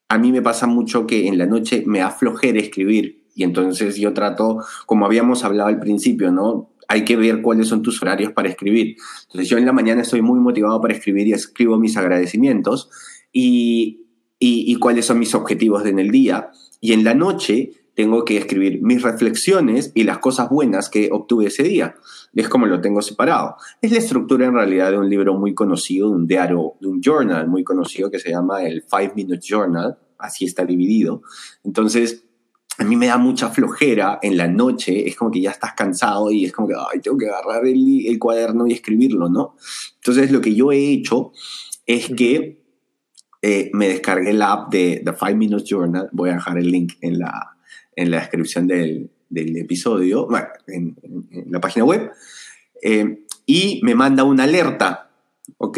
a 0.09 0.17
mí 0.17 0.33
me 0.33 0.41
pasa 0.41 0.67
mucho 0.67 1.07
que 1.07 1.27
en 1.27 1.37
la 1.37 1.45
noche 1.45 1.83
me 1.87 2.01
aflojera 2.01 2.59
escribir 2.59 3.25
y 3.33 3.43
entonces 3.43 3.95
yo 3.95 4.13
trato, 4.13 4.57
como 4.85 5.05
habíamos 5.05 5.45
hablado 5.45 5.69
al 5.69 5.79
principio, 5.79 6.29
¿no? 6.31 6.73
Hay 6.89 7.05
que 7.05 7.15
ver 7.15 7.41
cuáles 7.41 7.69
son 7.69 7.81
tus 7.81 8.01
horarios 8.01 8.33
para 8.33 8.49
escribir. 8.49 8.97
Entonces 9.23 9.47
yo 9.47 9.57
en 9.57 9.65
la 9.65 9.71
mañana 9.71 10.01
estoy 10.01 10.21
muy 10.21 10.41
motivado 10.41 10.81
para 10.81 10.93
escribir 10.93 11.27
y 11.27 11.31
escribo 11.31 11.79
mis 11.79 11.95
agradecimientos 11.95 12.89
y, 13.31 14.07
y, 14.37 14.69
y 14.69 14.75
cuáles 14.75 15.05
son 15.05 15.19
mis 15.19 15.33
objetivos 15.33 15.85
en 15.85 15.99
el 15.99 16.11
día. 16.11 16.51
Y 16.81 16.91
en 16.91 17.05
la 17.05 17.13
noche 17.13 17.71
tengo 17.95 18.23
que 18.25 18.37
escribir 18.37 18.81
mis 18.81 19.01
reflexiones 19.01 19.91
y 19.93 20.03
las 20.03 20.19
cosas 20.19 20.49
buenas 20.49 20.89
que 20.89 21.09
obtuve 21.11 21.47
ese 21.47 21.63
día. 21.63 21.95
Es 22.33 22.47
como 22.47 22.65
lo 22.65 22.79
tengo 22.79 23.01
separado. 23.01 23.55
Es 23.81 23.91
la 23.91 23.97
estructura 23.97 24.45
en 24.45 24.53
realidad 24.53 24.91
de 24.91 24.97
un 24.97 25.09
libro 25.09 25.33
muy 25.33 25.53
conocido, 25.53 26.09
de 26.09 26.15
un 26.15 26.27
diario, 26.27 26.73
de 26.79 26.87
un 26.87 27.01
journal 27.01 27.47
muy 27.47 27.63
conocido 27.63 28.09
que 28.09 28.19
se 28.19 28.29
llama 28.29 28.63
el 28.63 28.83
Five 28.83 29.13
Minute 29.15 29.41
Journal. 29.41 29.97
Así 30.17 30.45
está 30.45 30.65
dividido. 30.65 31.21
Entonces, 31.63 32.23
a 32.77 32.83
mí 32.83 32.95
me 32.95 33.07
da 33.07 33.17
mucha 33.17 33.49
flojera 33.49 34.19
en 34.21 34.37
la 34.37 34.47
noche, 34.47 35.07
es 35.07 35.15
como 35.15 35.29
que 35.29 35.41
ya 35.41 35.51
estás 35.51 35.73
cansado 35.73 36.31
y 36.31 36.45
es 36.45 36.53
como 36.53 36.67
que, 36.67 36.73
ay, 36.75 37.01
tengo 37.01 37.17
que 37.17 37.27
agarrar 37.27 37.67
el, 37.67 38.07
el 38.07 38.17
cuaderno 38.17 38.65
y 38.65 38.71
escribirlo, 38.71 39.29
¿no? 39.29 39.55
Entonces, 39.95 40.31
lo 40.31 40.41
que 40.41 40.55
yo 40.55 40.71
he 40.71 40.91
hecho 40.91 41.33
es 41.85 42.09
que 42.15 42.61
eh, 43.41 43.69
me 43.73 43.89
descargué 43.89 44.33
la 44.33 44.53
app 44.53 44.71
de 44.71 45.01
The 45.03 45.13
Five 45.13 45.35
Minute 45.35 45.65
Journal, 45.65 46.09
voy 46.11 46.29
a 46.29 46.33
dejar 46.33 46.57
el 46.57 46.71
link 46.71 46.93
en 47.01 47.19
la, 47.19 47.57
en 47.95 48.11
la 48.11 48.19
descripción 48.19 48.67
del, 48.67 49.09
del 49.31 49.57
episodio, 49.57 50.27
bueno, 50.27 50.47
en, 50.67 50.95
la 51.49 51.59
página 51.59 51.85
web, 51.85 52.11
eh, 52.81 53.19
y 53.45 53.79
me 53.83 53.95
manda 53.95 54.23
una 54.23 54.43
alerta, 54.43 55.09
¿ok? 55.57 55.77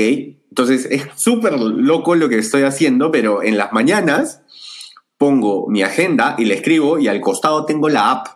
Entonces 0.49 0.87
es 0.91 1.03
súper 1.15 1.59
loco 1.59 2.15
lo 2.15 2.29
que 2.29 2.37
estoy 2.37 2.63
haciendo, 2.63 3.11
pero 3.11 3.41
en 3.41 3.57
las 3.57 3.71
mañanas 3.71 4.41
pongo 5.17 5.67
mi 5.67 5.83
agenda 5.83 6.35
y 6.37 6.45
le 6.45 6.55
escribo 6.55 6.99
y 6.99 7.07
al 7.07 7.21
costado 7.21 7.65
tengo 7.65 7.89
la 7.89 8.11
app, 8.11 8.27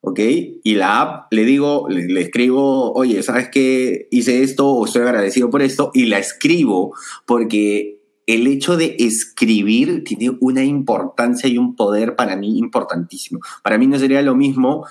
¿ok? 0.00 0.20
Y 0.62 0.74
la 0.74 1.00
app 1.00 1.32
le 1.32 1.44
digo, 1.44 1.86
le, 1.88 2.06
le, 2.06 2.20
escribo, 2.22 2.92
oye, 2.92 3.22
¿sabes 3.22 3.48
qué? 3.50 4.08
Hice 4.10 4.42
esto 4.42 4.68
o 4.68 4.84
estoy 4.84 5.02
agradecido 5.02 5.50
por 5.50 5.62
esto 5.62 5.90
y 5.94 6.06
la 6.06 6.18
escribo 6.18 6.94
porque 7.26 7.93
el 8.26 8.46
hecho 8.46 8.76
de 8.76 8.96
escribir 8.98 10.02
tiene 10.04 10.36
una 10.40 10.64
importancia 10.64 11.48
y 11.48 11.58
un 11.58 11.76
poder 11.76 12.16
para 12.16 12.36
mí 12.36 12.58
importantísimo. 12.58 13.40
Para 13.62 13.78
mí 13.78 13.86
no 13.86 13.98
sería 13.98 14.22
lo 14.22 14.34
mismo 14.34 14.86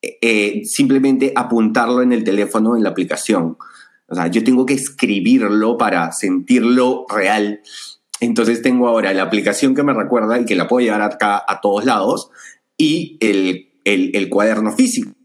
eh, 0.00 0.18
eh, 0.20 0.64
simplemente 0.64 1.32
apuntarlo 1.34 2.02
en 2.02 2.12
el 2.12 2.24
teléfono, 2.24 2.76
en 2.76 2.82
la 2.82 2.90
aplicación. 2.90 3.56
O 4.08 4.14
sea, 4.14 4.28
yo 4.28 4.44
tengo 4.44 4.64
que 4.64 4.74
escribirlo 4.74 5.76
para 5.76 6.12
sentirlo 6.12 7.06
real. 7.08 7.60
Entonces 8.20 8.62
tengo 8.62 8.86
ahora 8.88 9.12
la 9.12 9.24
aplicación 9.24 9.74
que 9.74 9.82
me 9.82 9.92
recuerda 9.92 10.38
y 10.40 10.44
que 10.44 10.54
la 10.54 10.68
puedo 10.68 10.84
llevar 10.84 11.02
acá 11.02 11.42
a 11.46 11.60
todos 11.60 11.84
lados 11.84 12.30
y 12.78 13.18
el, 13.20 13.68
el 13.84 14.28
cuaderno 14.28 14.72
físico 14.72 15.15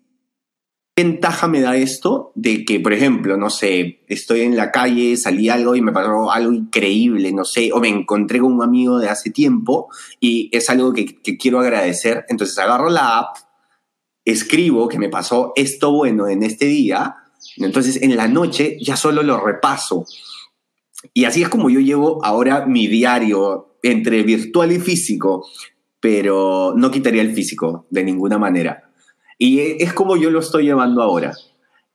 ventaja 0.96 1.48
me 1.48 1.62
da 1.62 1.76
esto 1.76 2.32
de 2.36 2.66
que, 2.66 2.80
por 2.80 2.94
ejemplo, 2.94 3.38
no 3.38 3.50
sé, 3.50 4.02
estoy 4.08 4.42
en 4.42 4.56
la 4.56 4.72
calle, 4.72 5.18
salí 5.18 5.50
algo 5.50 5.76
y 5.76 5.82
me 5.82 5.92
pasó 5.92 6.32
algo 6.32 6.52
increíble, 6.52 7.32
no 7.32 7.46
sé, 7.46 7.72
o 7.74 7.80
me 7.80 7.88
encontré 7.88 8.40
con 8.40 8.54
un 8.54 8.64
amigo 8.64 9.00
de 9.00 9.10
hace 9.10 9.30
tiempo 9.30 9.90
y 10.20 10.50
es 10.52 10.70
algo 10.70 10.94
que, 10.94 11.22
quiero 11.38 11.60
agradecer. 11.60 12.26
Entonces 12.30 12.58
agarro 12.58 12.90
la 12.90 13.20
app, 13.20 13.38
escribo 14.26 14.88
que 14.88 15.00
me 15.00 15.10
pasó 15.10 15.54
esto 15.56 15.92
bueno 15.92 16.28
en 16.28 16.44
este 16.44 16.66
día, 16.66 17.16
entonces 17.58 18.02
en 18.02 18.16
la 18.16 18.28
noche 18.28 18.78
ya 18.82 18.96
solo 18.96 19.24
lo 19.24 19.40
repaso. 19.40 20.06
Y 21.14 21.26
así 21.26 21.42
es 21.42 21.50
como 21.50 21.70
yo 21.70 21.80
llevo 21.80 22.24
ahora 22.24 22.66
mi 22.66 22.88
diario 22.88 23.78
entre 23.82 24.22
virtual 24.24 24.72
y 24.72 24.80
físico, 24.80 25.48
pero 26.00 26.74
no 26.76 26.92
quitaría 26.92 27.22
el 27.22 27.34
físico 27.34 27.88
de 27.90 28.04
ninguna 28.04 28.38
manera. 28.38 28.91
Y 29.44 29.82
es 29.82 29.92
como 29.92 30.18
yo 30.18 30.30
lo 30.30 30.40
estoy 30.40 30.66
llevando 30.66 31.02
ahora. 31.02 31.34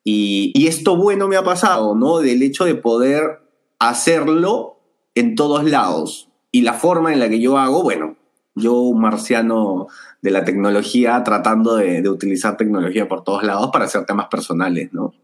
Y, 0.03 0.67
esto 0.67 0.97
bueno 0.97 1.29
me 1.29 1.37
ha 1.37 1.45
pasado, 1.45 1.95
¿no? 1.95 2.19
Del 2.19 2.43
hecho 2.43 2.65
de 2.65 2.75
poder 2.75 3.39
hacerlo 3.79 4.81
en 5.15 5.37
todos 5.37 5.63
lados. 5.63 6.29
Y 6.51 6.63
la 6.63 6.73
forma 6.73 7.13
en 7.13 7.21
la 7.21 7.29
que 7.29 7.39
yo 7.39 7.57
hago, 7.57 7.85
bueno, 7.85 8.17
yo 8.57 8.75
un 8.81 9.01
marciano 9.01 9.87
de 10.23 10.33
la 10.33 10.45
tecnología 10.45 11.23
tratando 11.23 11.77
de, 11.77 12.03
de, 12.03 12.09
utilizar 12.09 12.57
tecnología 12.57 13.07
por 13.07 13.23
todos 13.23 13.45
lados 13.45 13.71
para 13.73 13.85
hacer 13.85 14.05
temas 14.07 14.27
personales, 14.27 14.93
¿no? 14.93 15.15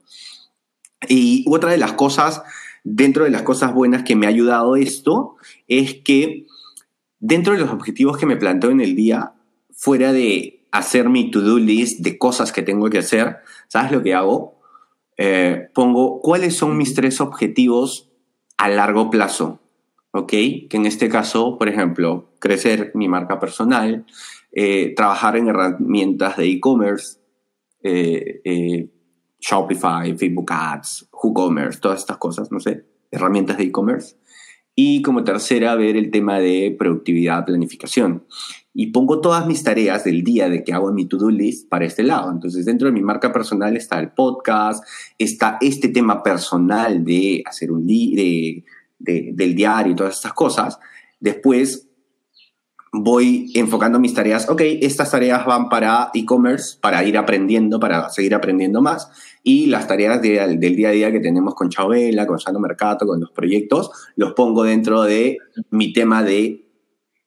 Y 1.08 1.44
otra 1.48 1.72
de 1.72 1.78
las 1.78 1.94
cosas, 1.94 2.44
dentro 2.84 3.24
de 3.24 3.30
las 3.30 3.42
cosas 3.42 3.74
buenas 3.74 4.04
que 4.04 4.14
me 4.14 4.26
ha 4.26 4.28
ayudado 4.28 4.76
esto, 4.76 5.34
es 5.66 5.94
que 5.94 6.46
dentro 7.18 7.54
de 7.54 7.58
los 7.58 7.70
objetivos 7.70 8.16
que 8.16 8.26
me 8.26 8.36
planteo 8.36 8.70
en 8.70 8.80
el 8.80 8.94
día, 8.94 9.32
fuera 9.72 10.12
de 10.12 10.61
hacer 10.72 11.08
mi 11.08 11.30
to-do 11.30 11.58
list 11.58 12.00
de 12.00 12.18
cosas 12.18 12.50
que 12.50 12.62
tengo 12.62 12.90
que 12.90 12.98
hacer, 12.98 13.36
¿sabes 13.68 13.92
lo 13.92 14.02
que 14.02 14.14
hago? 14.14 14.58
Eh, 15.16 15.68
pongo 15.74 16.20
cuáles 16.20 16.56
son 16.56 16.76
mis 16.76 16.94
tres 16.94 17.20
objetivos 17.20 18.10
a 18.56 18.68
largo 18.68 19.10
plazo, 19.10 19.60
¿ok? 20.12 20.28
Que 20.28 20.68
en 20.72 20.86
este 20.86 21.08
caso, 21.08 21.58
por 21.58 21.68
ejemplo, 21.68 22.32
crecer 22.40 22.90
mi 22.94 23.06
marca 23.06 23.38
personal, 23.38 24.06
eh, 24.50 24.94
trabajar 24.96 25.36
en 25.36 25.48
herramientas 25.48 26.38
de 26.38 26.46
e-commerce, 26.46 27.18
eh, 27.82 28.88
Shopify, 29.38 30.16
Facebook 30.16 30.52
Ads, 30.52 31.08
WooCommerce, 31.12 31.80
todas 31.80 32.00
estas 32.00 32.16
cosas, 32.16 32.50
no 32.50 32.60
sé, 32.60 32.86
herramientas 33.10 33.58
de 33.58 33.64
e-commerce. 33.64 34.16
Y 34.74 35.02
como 35.02 35.22
tercera, 35.24 35.74
ver 35.74 35.96
el 35.96 36.10
tema 36.10 36.38
de 36.38 36.74
productividad, 36.78 37.44
planificación 37.44 38.24
y 38.74 38.86
pongo 38.86 39.20
todas 39.20 39.46
mis 39.46 39.62
tareas 39.62 40.04
del 40.04 40.24
día 40.24 40.48
de 40.48 40.64
que 40.64 40.72
hago 40.72 40.88
en 40.88 40.94
mi 40.94 41.04
to-do 41.06 41.30
list 41.30 41.68
para 41.68 41.84
este 41.84 42.02
lado. 42.02 42.30
Entonces, 42.30 42.64
dentro 42.64 42.86
de 42.88 42.92
mi 42.92 43.02
marca 43.02 43.32
personal 43.32 43.76
está 43.76 44.00
el 44.00 44.12
podcast, 44.12 44.84
está 45.18 45.58
este 45.60 45.88
tema 45.88 46.22
personal 46.22 47.04
de 47.04 47.42
hacer 47.44 47.70
un 47.70 47.86
de, 47.86 48.64
de, 48.98 49.30
del 49.34 49.54
diario 49.54 49.92
y 49.92 49.96
todas 49.96 50.16
estas 50.16 50.32
cosas. 50.32 50.78
Después 51.20 51.88
voy 52.92 53.50
enfocando 53.54 53.98
mis 53.98 54.12
tareas. 54.12 54.48
Ok, 54.48 54.60
estas 54.80 55.10
tareas 55.10 55.46
van 55.46 55.68
para 55.70 56.10
e-commerce, 56.12 56.76
para 56.80 57.02
ir 57.04 57.16
aprendiendo, 57.16 57.80
para 57.80 58.10
seguir 58.10 58.34
aprendiendo 58.34 58.82
más. 58.82 59.08
Y 59.42 59.66
las 59.66 59.88
tareas 59.88 60.20
del 60.20 60.58
día 60.58 60.90
a 60.90 60.92
día 60.92 61.10
que 61.10 61.20
tenemos 61.20 61.54
con 61.54 61.70
Chabela, 61.70 62.26
con 62.26 62.38
Sano 62.38 62.60
Mercato, 62.60 63.06
con 63.06 63.18
los 63.18 63.30
proyectos, 63.32 63.90
los 64.14 64.34
pongo 64.34 64.62
dentro 64.62 65.02
de 65.02 65.38
mi 65.70 65.92
tema 65.92 66.22
de 66.22 66.68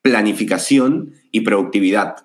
planificación 0.01 1.13
y 1.31 1.41
productividad. 1.41 2.15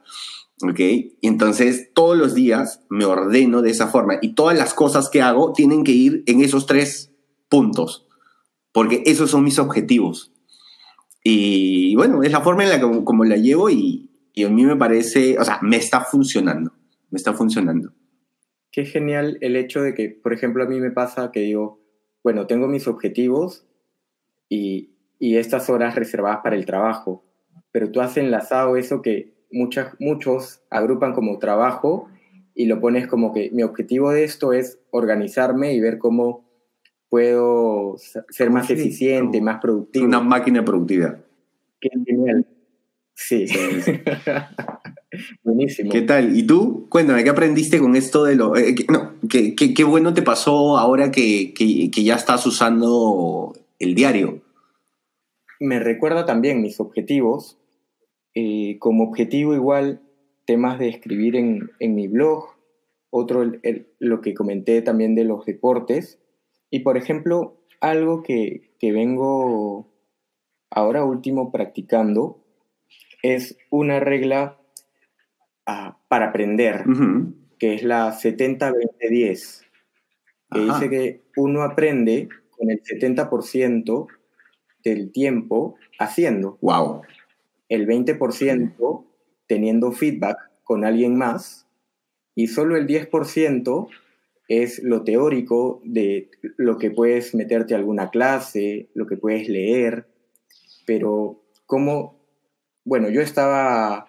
¿Ok? 0.63 0.81
Entonces 1.23 1.91
todos 1.95 2.19
los 2.19 2.35
días 2.35 2.85
me 2.91 3.07
ordeno 3.07 3.63
de 3.63 3.71
esa 3.71 3.87
forma 3.87 4.19
y 4.21 4.35
todas 4.35 4.59
las 4.59 4.75
cosas 4.75 5.09
que 5.09 5.23
hago 5.23 5.55
tienen 5.55 5.85
que 5.85 5.93
ir 5.93 6.23
en 6.27 6.43
esos 6.43 6.67
tres 6.67 7.15
puntos, 7.49 8.07
porque 8.71 9.03
esos 9.07 9.31
son 9.31 9.43
mis 9.43 9.59
objetivos. 9.59 10.35
Y 11.23 11.95
bueno, 11.97 12.23
es 12.23 12.33
la 12.33 12.41
forma 12.41 12.65
en 12.65 12.71
la 12.71 12.81
que 12.81 13.05
como 13.05 13.25
la 13.25 13.37
llevo 13.37 13.69
y, 13.71 14.11
y 14.33 14.45
a 14.45 14.49
mí 14.49 14.65
me 14.65 14.77
parece, 14.77 15.39
o 15.39 15.45
sea, 15.45 15.59
me 15.63 15.77
está 15.77 16.01
funcionando, 16.01 16.73
me 17.11 17.17
está 17.17 17.35
funcionando. 17.35 17.93
Qué 18.73 18.85
genial 18.85 19.39
el 19.41 19.57
hecho 19.57 19.83
de 19.83 19.95
que, 19.95 20.09
por 20.09 20.33
ejemplo, 20.33 20.63
a 20.65 20.67
mí 20.67 20.81
me 20.81 20.91
pasa 20.91 21.33
que 21.33 21.41
digo, 21.41 21.81
bueno, 22.23 22.47
tengo 22.47 22.69
mis 22.69 22.87
objetivos 22.87 23.67
y, 24.49 24.91
y 25.19 25.37
estas 25.37 25.69
horas 25.69 25.95
reservadas 25.95 26.41
para 26.43 26.57
el 26.57 26.67
trabajo, 26.67 27.25
pero 27.73 27.91
tú 27.91 28.01
has 28.01 28.17
enlazado 28.17 28.77
eso 28.77 29.03
que 29.03 29.35
muchas, 29.51 29.95
muchos 29.99 30.63
agrupan 30.71 31.13
como 31.13 31.39
trabajo 31.39 32.09
y 32.55 32.67
lo 32.67 32.81
pones 32.81 33.07
como 33.07 33.33
que 33.33 33.51
mi 33.53 33.63
objetivo 33.63 34.11
de 34.11 34.25
esto 34.25 34.53
es 34.53 34.81
organizarme 34.91 35.75
y 35.75 35.81
ver 35.81 35.99
cómo 35.99 36.50
puedo 37.11 37.97
ser 38.31 38.51
más 38.51 38.71
eficiente, 38.71 39.41
más 39.43 39.61
productivo. 39.61 40.07
Una 40.07 40.21
máquina 40.21 40.61
de 40.61 40.65
productividad. 40.65 41.25
Qué 41.81 41.91
genial. 42.07 42.47
Sí, 43.15 43.45
buenísimo. 45.43 45.91
¿Qué 45.91 46.03
tal? 46.03 46.35
¿Y 46.35 46.45
tú? 46.45 46.87
Cuéntame, 46.89 47.23
¿qué 47.23 47.31
aprendiste 47.31 47.79
con 47.79 47.97
esto 47.97 48.25
de 48.25 48.37
lo... 48.37 48.57
Eh, 48.57 48.75
no, 48.89 49.13
¿qué, 49.29 49.55
qué, 49.55 49.85
bueno 49.85 50.15
te 50.15 50.23
pasó 50.23 50.79
ahora 50.79 51.11
que, 51.11 51.53
que, 51.53 51.91
que 51.91 52.03
ya 52.03 52.15
estás 52.15 52.47
usando 52.47 53.53
el 53.79 53.95
diario? 53.95 54.41
Me 55.59 55.81
recuerda 55.81 56.25
también 56.25 56.63
mis 56.63 56.81
objetivos. 56.81 57.59
Eh, 58.35 58.79
como 58.79 59.05
objetivo 59.05 59.55
igual 59.55 60.01
temas 60.47 60.79
de 60.79 60.89
escribir 60.89 61.37
en, 61.37 61.71
en 61.81 61.95
mi 61.95 62.09
blog, 62.09 62.55
otro 63.11 63.53
lo 63.99 64.21
que 64.21 64.35
comenté 64.35 64.81
también 64.81 65.15
de 65.15 65.25
los 65.25 65.45
deportes. 65.45 66.21
Y 66.71 66.81
por 66.81 66.97
ejemplo, 66.97 67.61
algo 67.81 68.23
que, 68.23 68.71
que 68.79 68.93
vengo 68.93 69.91
ahora 70.71 71.05
último 71.05 71.51
practicando 71.51 72.45
es 73.23 73.59
una 73.71 74.01
regla 74.01 74.59
ah, 75.67 75.99
para 76.09 76.29
aprender, 76.29 76.85
que 77.59 77.75
es 77.75 77.83
la 77.83 78.13
70-20-10, 78.13 79.63
que 80.53 80.61
dice 80.61 80.91
que 80.91 81.23
uno 81.37 81.63
aprende 81.63 82.29
con 82.51 82.71
el 82.71 82.83
70% 82.83 84.07
del 84.83 85.13
tiempo 85.13 85.77
haciendo. 85.99 86.59
Wow. 86.63 87.03
El 87.69 87.87
20% 87.87 89.05
teniendo 89.47 89.93
feedback 89.93 90.39
con 90.65 90.85
alguien 90.85 91.17
más 91.17 91.67
y 92.35 92.47
solo 92.47 92.77
el 92.77 92.87
10% 92.87 93.89
es 94.51 94.83
lo 94.83 95.05
teórico 95.05 95.81
de 95.85 96.31
lo 96.57 96.77
que 96.77 96.91
puedes 96.91 97.35
meterte 97.35 97.75
a 97.75 97.79
alguna 97.79 98.11
clase, 98.11 98.91
lo 98.95 99.07
que 99.07 99.17
puedes 99.17 99.49
leer, 99.49 100.09
pero 100.87 101.43
cómo 101.67 102.21
bueno, 102.85 103.09
yo 103.09 103.21
estaba 103.21 104.09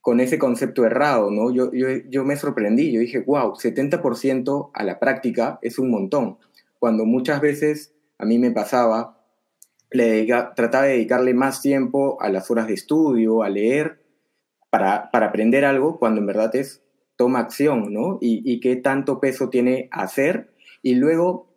con 0.00 0.20
ese 0.20 0.38
concepto 0.38 0.84
errado, 0.84 1.30
¿no? 1.30 1.52
Yo, 1.52 1.70
yo, 1.72 2.24
me 2.24 2.36
sorprendí, 2.36 2.92
yo 2.92 3.00
dije, 3.00 3.20
wow, 3.20 3.54
70% 3.54 4.70
a 4.72 4.84
la 4.84 4.98
práctica 4.98 5.58
es 5.62 5.78
un 5.78 5.90
montón, 5.90 6.38
cuando 6.78 7.04
muchas 7.04 7.40
veces 7.40 7.94
a 8.18 8.24
mí 8.24 8.38
me 8.38 8.50
pasaba, 8.50 9.20
le 9.90 10.26
trataba 10.54 10.84
de 10.84 10.94
dedicarle 10.94 11.34
más 11.34 11.60
tiempo 11.62 12.20
a 12.20 12.28
las 12.28 12.50
horas 12.50 12.66
de 12.66 12.74
estudio, 12.74 13.42
a 13.42 13.48
leer, 13.48 14.02
para, 14.70 15.10
para 15.10 15.26
aprender 15.26 15.64
algo, 15.64 15.98
cuando 15.98 16.20
en 16.20 16.26
verdad 16.26 16.54
es 16.56 16.82
toma 17.16 17.40
acción, 17.40 17.92
¿no? 17.92 18.18
Y, 18.20 18.60
qué 18.60 18.76
tanto 18.76 19.20
peso 19.20 19.48
tiene 19.48 19.88
hacer, 19.90 20.50
y 20.82 20.94
luego 20.94 21.48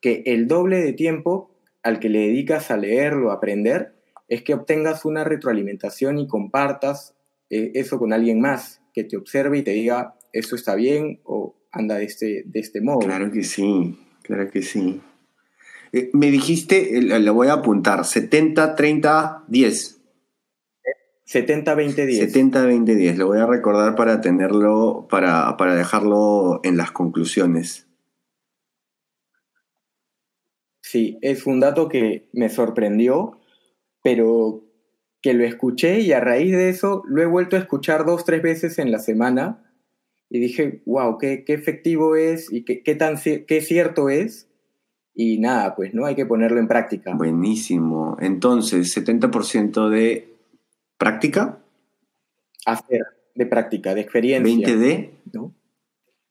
que 0.00 0.22
el 0.26 0.48
doble 0.48 0.78
de 0.78 0.92
tiempo 0.92 1.50
al 1.82 2.00
que 2.00 2.08
le 2.08 2.20
dedicas 2.20 2.70
a 2.70 2.76
leerlo, 2.76 3.30
a 3.30 3.34
aprender, 3.34 3.94
es 4.28 4.42
que 4.42 4.54
obtengas 4.54 5.04
una 5.04 5.24
retroalimentación 5.24 6.18
y 6.18 6.26
compartas 6.26 7.14
eh, 7.50 7.72
eso 7.74 7.98
con 7.98 8.12
alguien 8.12 8.40
más, 8.40 8.80
que 8.94 9.04
te 9.04 9.16
observe 9.16 9.58
y 9.58 9.62
te 9.62 9.72
diga, 9.72 10.14
eso 10.32 10.56
está 10.56 10.74
bien 10.74 11.20
o 11.24 11.54
anda 11.70 11.96
de 11.96 12.04
este, 12.04 12.42
de 12.46 12.60
este 12.60 12.80
modo. 12.80 13.00
Claro 13.00 13.30
que 13.30 13.42
sí, 13.42 13.98
claro 14.22 14.50
que 14.50 14.62
sí. 14.62 15.00
Eh, 15.92 16.10
me 16.14 16.30
dijiste, 16.30 16.96
eh, 16.96 17.02
le 17.02 17.30
voy 17.30 17.48
a 17.48 17.54
apuntar, 17.54 18.04
70, 18.04 18.74
30, 18.74 19.44
10. 19.48 19.91
70, 21.32 21.74
20, 21.74 22.06
10. 22.06 22.18
70, 22.26 22.66
20, 22.66 22.94
10. 22.94 23.18
Lo 23.18 23.26
voy 23.28 23.38
a 23.38 23.46
recordar 23.46 23.94
para 23.94 24.20
tenerlo, 24.20 25.06
para, 25.08 25.56
para 25.56 25.74
dejarlo 25.74 26.60
en 26.62 26.76
las 26.76 26.90
conclusiones. 26.90 27.86
Sí, 30.82 31.18
es 31.22 31.46
un 31.46 31.60
dato 31.60 31.88
que 31.88 32.28
me 32.32 32.50
sorprendió 32.50 33.38
pero 34.02 34.64
que 35.22 35.34
lo 35.34 35.44
escuché 35.44 36.00
y 36.00 36.12
a 36.12 36.20
raíz 36.20 36.52
de 36.52 36.68
eso 36.68 37.02
lo 37.06 37.22
he 37.22 37.26
vuelto 37.26 37.56
a 37.56 37.60
escuchar 37.60 38.04
dos, 38.04 38.24
tres 38.24 38.42
veces 38.42 38.78
en 38.78 38.90
la 38.90 38.98
semana 38.98 39.72
y 40.28 40.40
dije, 40.40 40.82
wow, 40.86 41.18
qué, 41.18 41.44
qué 41.44 41.54
efectivo 41.54 42.16
es 42.16 42.52
y 42.52 42.64
qué, 42.64 42.82
qué, 42.82 42.94
tan, 42.94 43.16
qué 43.18 43.60
cierto 43.60 44.08
es. 44.08 44.48
Y 45.14 45.38
nada, 45.38 45.76
pues 45.76 45.92
no 45.92 46.06
hay 46.06 46.14
que 46.14 46.24
ponerlo 46.24 46.58
en 46.58 46.68
práctica. 46.68 47.14
Buenísimo. 47.14 48.16
Entonces, 48.18 48.96
70% 48.96 49.90
de 49.90 50.31
práctica. 51.02 51.64
Hacer, 52.64 53.02
de 53.34 53.46
práctica, 53.46 53.94
de 53.94 54.02
experiencia. 54.02 54.66
20 54.66 54.76
de. 54.76 55.14
¿no? 55.32 55.54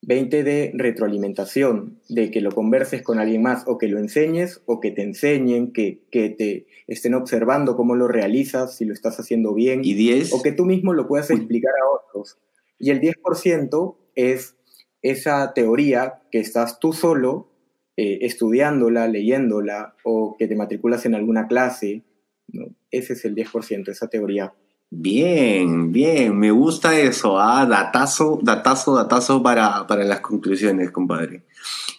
20 0.03 0.43
de 0.43 0.71
retroalimentación, 0.73 1.99
de 2.09 2.31
que 2.31 2.41
lo 2.41 2.51
converses 2.51 3.03
con 3.03 3.19
alguien 3.19 3.43
más 3.43 3.63
o 3.67 3.77
que 3.77 3.87
lo 3.87 3.99
enseñes 3.99 4.61
o 4.65 4.79
que 4.79 4.89
te 4.91 5.03
enseñen, 5.03 5.73
que, 5.73 6.01
que 6.09 6.29
te 6.29 6.65
estén 6.87 7.13
observando 7.13 7.75
cómo 7.75 7.95
lo 7.95 8.07
realizas, 8.07 8.77
si 8.77 8.85
lo 8.85 8.93
estás 8.93 9.19
haciendo 9.19 9.53
bien. 9.53 9.81
Y 9.83 9.93
10. 9.93 10.33
O 10.33 10.41
que 10.41 10.53
tú 10.53 10.65
mismo 10.65 10.93
lo 10.93 11.07
puedas 11.07 11.29
explicar 11.29 11.73
a 11.73 11.89
otros. 11.95 12.39
Y 12.79 12.89
el 12.89 12.99
10% 12.99 13.95
es 14.15 14.55
esa 15.03 15.53
teoría 15.53 16.21
que 16.31 16.39
estás 16.39 16.79
tú 16.79 16.93
solo 16.93 17.51
eh, 17.97 18.19
estudiándola, 18.21 19.07
leyéndola 19.07 19.95
o 20.03 20.35
que 20.39 20.47
te 20.47 20.55
matriculas 20.55 21.05
en 21.05 21.13
alguna 21.13 21.47
clase. 21.47 22.03
¿no? 22.47 22.65
Ese 22.89 23.13
es 23.13 23.25
el 23.25 23.35
10%, 23.35 23.89
esa 23.89 24.07
teoría. 24.07 24.53
Bien, 24.93 25.93
bien, 25.93 26.37
me 26.37 26.51
gusta 26.51 26.99
eso, 26.99 27.39
ah, 27.39 27.65
datazo, 27.65 28.39
datazo, 28.41 28.93
datazo 28.93 29.41
para, 29.41 29.87
para 29.87 30.03
las 30.03 30.19
conclusiones, 30.19 30.91
compadre. 30.91 31.43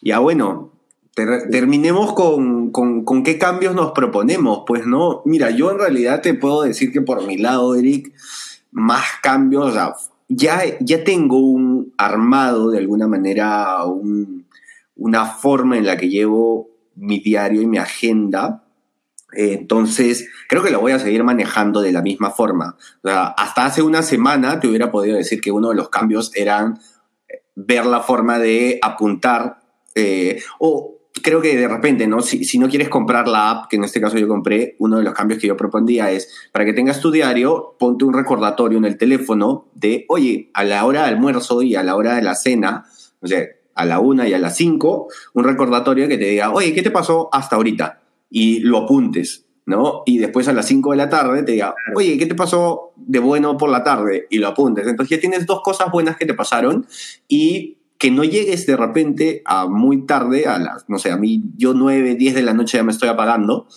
Ya 0.03 0.19
bueno, 0.19 0.73
terminemos 1.15 2.13
con, 2.13 2.71
con, 2.71 3.23
qué 3.23 3.39
cambios 3.39 3.75
nos 3.75 3.93
proponemos, 3.93 4.65
pues, 4.67 4.87
¿no? 4.87 5.23
Mira, 5.25 5.51
yo 5.51 5.71
en 5.71 5.79
realidad 5.79 6.21
te 6.21 6.35
puedo 6.35 6.65
decir 6.65 6.93
que 6.93 7.01
por 7.01 7.27
mi 7.27 7.39
lado, 7.39 7.75
Eric, 7.77 8.13
más 8.73 9.07
cambios, 9.23 9.71
o 9.71 9.73
sea, 9.73 9.95
ya, 10.29 10.61
ya 10.81 11.03
tengo 11.03 11.39
un 11.39 11.95
armado 11.97 12.73
de 12.73 12.79
alguna 12.79 13.09
manera, 13.09 13.79
una 14.97 15.25
forma 15.25 15.79
en 15.79 15.87
la 15.87 15.97
que 15.97 16.11
llevo 16.11 16.69
mi 16.95 17.21
diario 17.21 17.63
y 17.63 17.67
mi 17.67 17.79
agenda, 17.79 18.65
entonces, 19.33 20.29
creo 20.49 20.63
que 20.63 20.71
lo 20.71 20.81
voy 20.81 20.93
a 20.93 20.99
seguir 20.99 21.25
manejando 21.25 21.81
de 21.81 21.93
la 21.93 22.03
misma 22.03 22.31
forma. 22.31 22.77
hasta 23.03 23.65
hace 23.65 23.83
una 23.83 24.03
semana 24.03 24.61
te 24.61 24.69
hubiera 24.69 24.91
podido 24.91 25.17
decir 25.17 25.41
que 25.41 25.53
uno 25.53 25.71
de 25.71 25.75
los 25.75 25.89
cambios 25.89 26.31
eran 26.35 26.79
eh, 27.29 27.43
ver 27.55 27.87
la 27.87 28.01
forma 28.01 28.39
de 28.39 28.79
apuntar 28.83 29.61
eh, 29.95 30.43
o 30.59 30.99
creo 31.23 31.41
que 31.41 31.57
de 31.57 31.69
repente, 31.69 32.07
¿no? 32.07 32.21
Si, 32.21 32.59
no 32.59 32.69
quieres 32.69 32.89
comprar 32.89 33.29
la 33.29 33.51
app, 33.51 33.69
que 33.69 33.77
en 33.77 33.85
este 33.85 34.01
caso 34.01 34.19
yo 34.19 34.29
compré, 34.29 34.77
uno 34.79 34.99
de 34.99 35.05
los 35.05 35.15
cambios 35.15 35.41
que 35.41 35.47
yo 35.47 35.57
propondría 35.57 36.11
es, 36.11 36.49
para 36.53 36.65
que 36.65 36.73
tengas 36.73 37.01
tu 37.01 37.11
diario, 37.11 37.77
ponte 37.79 38.05
un 38.05 38.15
recordatorio 38.15 38.79
en 38.79 38.85
el 38.85 38.97
teléfono 38.97 39.69
de, 39.75 40.05
oye, 40.09 40.51
a 40.55 40.65
la 40.65 40.85
hora 40.85 41.03
de 41.03 41.09
almuerzo 41.09 41.63
y 41.63 41.75
a 41.75 41.83
la 41.83 41.97
hora 41.97 42.15
de 42.15 42.23
la 42.23 42.35
cena, 42.35 42.87
o 43.21 43.27
sea, 43.27 43.45
a 43.75 43.85
la 43.85 44.01
una 44.01 44.29
y 44.29 44.35
a 44.35 44.39
las 44.39 44.57
cinco, 44.57 45.09
un 45.35 45.45
recordatorio 45.45 46.09
que 46.09 46.19
te 46.19 46.25
diga, 46.25 46.51
oye, 46.51 46.75
¿qué 46.75 46.83
te 46.83 46.91
pasó 46.91 47.29
hasta 47.33 47.57
ahorita? 47.57 48.02
Y 48.33 48.61
lo 48.61 48.79
apuntes, 48.79 49.47
¿no? 49.67 50.03
Y 50.07 50.19
después 50.19 50.49
a 50.49 50.53
las 50.53 50.67
5 50.67 50.93
de 50.93 50.97
la 50.97 51.09
tarde 51.09 51.43
te 51.43 51.53
diga, 51.53 51.75
oye, 51.95 52.17
¿qué 52.19 52.27
te 52.27 52.35
pasó 52.35 52.95
de 52.97 53.19
bueno 53.19 53.57
por 53.59 53.71
la 53.71 53.85
tarde? 53.85 54.27
Y 54.31 54.39
lo 54.39 54.49
apuntes. 54.49 54.89
Entonces 54.89 55.17
ya 55.17 55.21
tienes 55.21 55.47
dos 55.47 55.61
cosas 55.63 55.93
buenas 55.93 56.17
que 56.17 56.27
te 56.27 56.35
pasaron 56.35 56.87
y 57.29 57.77
que 57.99 58.11
no 58.11 58.25
llegues 58.25 58.67
de 58.67 58.77
repente 58.77 59.43
a 59.45 59.69
muy 59.69 60.07
tarde, 60.07 60.47
a 60.47 60.59
las, 60.59 60.89
no 60.89 60.99
sé, 60.99 61.13
a 61.13 61.17
mí 61.17 61.43
yo 61.57 61.75
9, 61.75 62.17
10 62.17 62.35
de 62.35 62.43
la 62.43 62.55
noche 62.55 62.79
ya 62.79 62.83
me 62.83 62.91
estoy 62.91 63.11
apagando. 63.11 63.69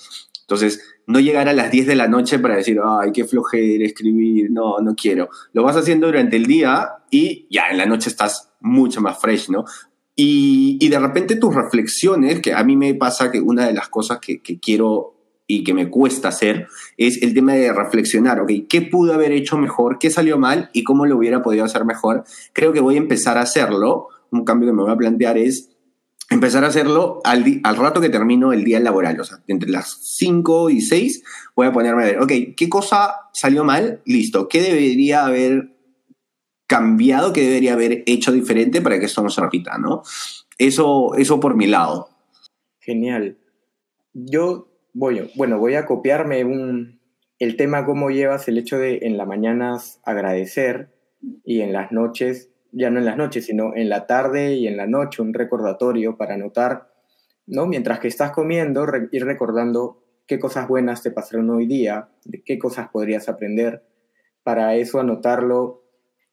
Entonces, 0.42 0.82
no 1.06 1.20
llegar 1.20 1.50
a 1.50 1.54
las 1.54 1.70
10 1.70 1.86
de 1.86 1.96
la 1.96 2.08
noche 2.08 2.40
para 2.40 2.56
decir, 2.56 2.80
ay, 2.84 3.12
qué 3.12 3.26
flojera 3.26 3.86
escribir, 3.86 4.50
no, 4.52 4.80
no 4.80 4.96
quiero. 4.96 5.30
Lo 5.54 5.64
vas 5.64 5.76
haciendo 5.76 6.08
durante 6.08 6.38
el 6.38 6.46
día 6.46 6.90
y 7.12 7.46
ya 7.52 7.68
en 7.70 7.78
la 7.78 7.86
noche 7.86 8.10
estás 8.10 8.52
mucho 8.62 9.02
más 9.02 9.20
fresh, 9.20 9.50
¿no? 9.50 9.66
Y, 10.16 10.88
de 10.88 11.00
repente 11.00 11.36
tus 11.36 11.54
reflexiones, 11.54 12.40
que 12.40 12.54
a 12.54 12.64
mí 12.64 12.78
me 12.78 12.94
pasa 12.94 13.32
que 13.32 13.42
una 13.42 13.68
de 13.68 13.74
las 13.74 13.90
cosas 13.90 14.20
que, 14.20 14.42
quiero 14.60 15.14
y 15.48 15.64
que 15.64 15.74
me 15.74 15.90
cuesta 15.90 16.30
hacer 16.30 16.68
es 16.98 17.22
el 17.22 17.34
tema 17.34 17.54
de 17.54 17.72
reflexionar, 17.72 18.40
ok, 18.40 18.52
¿qué 18.70 18.82
pudo 18.82 19.14
haber 19.14 19.32
hecho 19.32 19.58
mejor? 19.58 20.00
¿Qué 20.00 20.10
salió 20.10 20.40
mal? 20.40 20.70
¿Y 20.74 20.84
cómo 20.84 21.06
lo 21.06 21.18
hubiera 21.18 21.44
podido 21.44 21.66
hacer 21.66 21.86
mejor? 21.86 22.24
Creo 22.54 22.72
que 22.72 22.80
voy 22.80 22.96
a 22.96 23.00
empezar 23.00 23.38
a 23.38 23.42
hacerlo. 23.42 24.08
Un 24.32 24.46
cambio 24.46 24.70
que 24.70 24.74
me 24.74 24.84
voy 24.84 24.92
a 24.92 24.98
plantear 24.98 25.38
es 25.38 25.70
empezar 26.30 26.64
a 26.64 26.68
hacerlo 26.68 27.20
al, 27.24 27.62
al 27.64 27.76
rato 27.76 28.02
que 28.02 28.10
termino 28.10 28.54
el 28.54 28.64
día 28.64 28.80
laboral, 28.80 29.20
o 29.20 29.24
sea, 29.24 29.44
entre 29.48 29.70
las 29.70 30.00
5 30.02 30.72
y 30.72 30.82
6 30.82 31.24
voy 31.56 31.68
a 31.68 31.72
ponerme 31.72 32.04
a 32.04 32.06
ver, 32.08 32.20
ok, 32.20 32.32
¿qué 32.58 32.68
cosa 32.68 33.14
salió 33.32 33.64
mal? 33.64 34.02
Listo, 34.06 34.48
¿qué 34.48 34.62
debería 34.62 35.26
haber 35.26 35.75
cambiado, 36.68 37.34
qué 37.34 37.42
debería 37.42 37.74
haber 37.74 38.04
hecho 38.06 38.32
diferente 38.32 38.82
para 38.82 39.00
que 39.00 39.06
esto 39.06 39.22
no 39.22 39.30
se 39.30 39.42
repita, 39.42 39.78
¿no? 39.78 40.04
Eso, 40.58 41.16
eso 41.16 41.40
por 41.40 41.56
mi 41.56 41.68
lado. 41.68 42.10
Genial. 42.80 43.38
Yo 44.14 44.70
voy, 44.94 45.32
bueno, 45.36 45.60
voy 45.60 45.76
a 45.76 45.86
copiarme 45.86 46.44
un, 46.44 47.00
el 47.40 47.58
tema 47.58 47.86
cómo 47.86 48.10
llevas 48.10 48.48
el 48.48 48.58
hecho 48.58 48.78
de 48.78 49.00
en 49.04 49.18
las 49.18 49.28
mañanas 49.28 50.00
agradecer 50.04 50.94
y 51.44 51.62
en 51.62 51.74
las 51.74 51.92
noches 51.92 52.50
ya 52.76 52.90
no 52.90 53.00
en 53.00 53.06
las 53.06 53.16
noches, 53.16 53.46
sino 53.46 53.74
en 53.74 53.88
la 53.88 54.06
tarde 54.06 54.56
y 54.56 54.68
en 54.68 54.76
la 54.76 54.86
noche, 54.86 55.22
un 55.22 55.34
recordatorio 55.34 56.18
para 56.18 56.34
anotar, 56.34 56.92
¿no? 57.48 57.68
Mientras 57.68 58.00
que 58.00 58.10
estás 58.10 58.32
comiendo, 58.32 58.86
ir 59.14 59.26
recordando 59.26 60.04
qué 60.28 60.40
cosas 60.40 60.68
buenas 60.68 61.02
te 61.02 61.10
pasaron 61.10 61.50
hoy 61.52 61.68
día, 61.68 62.10
qué 62.44 62.60
cosas 62.60 62.90
podrías 62.90 63.30
aprender, 63.30 63.86
para 64.44 64.76
eso 64.76 65.00
anotarlo 65.00 65.85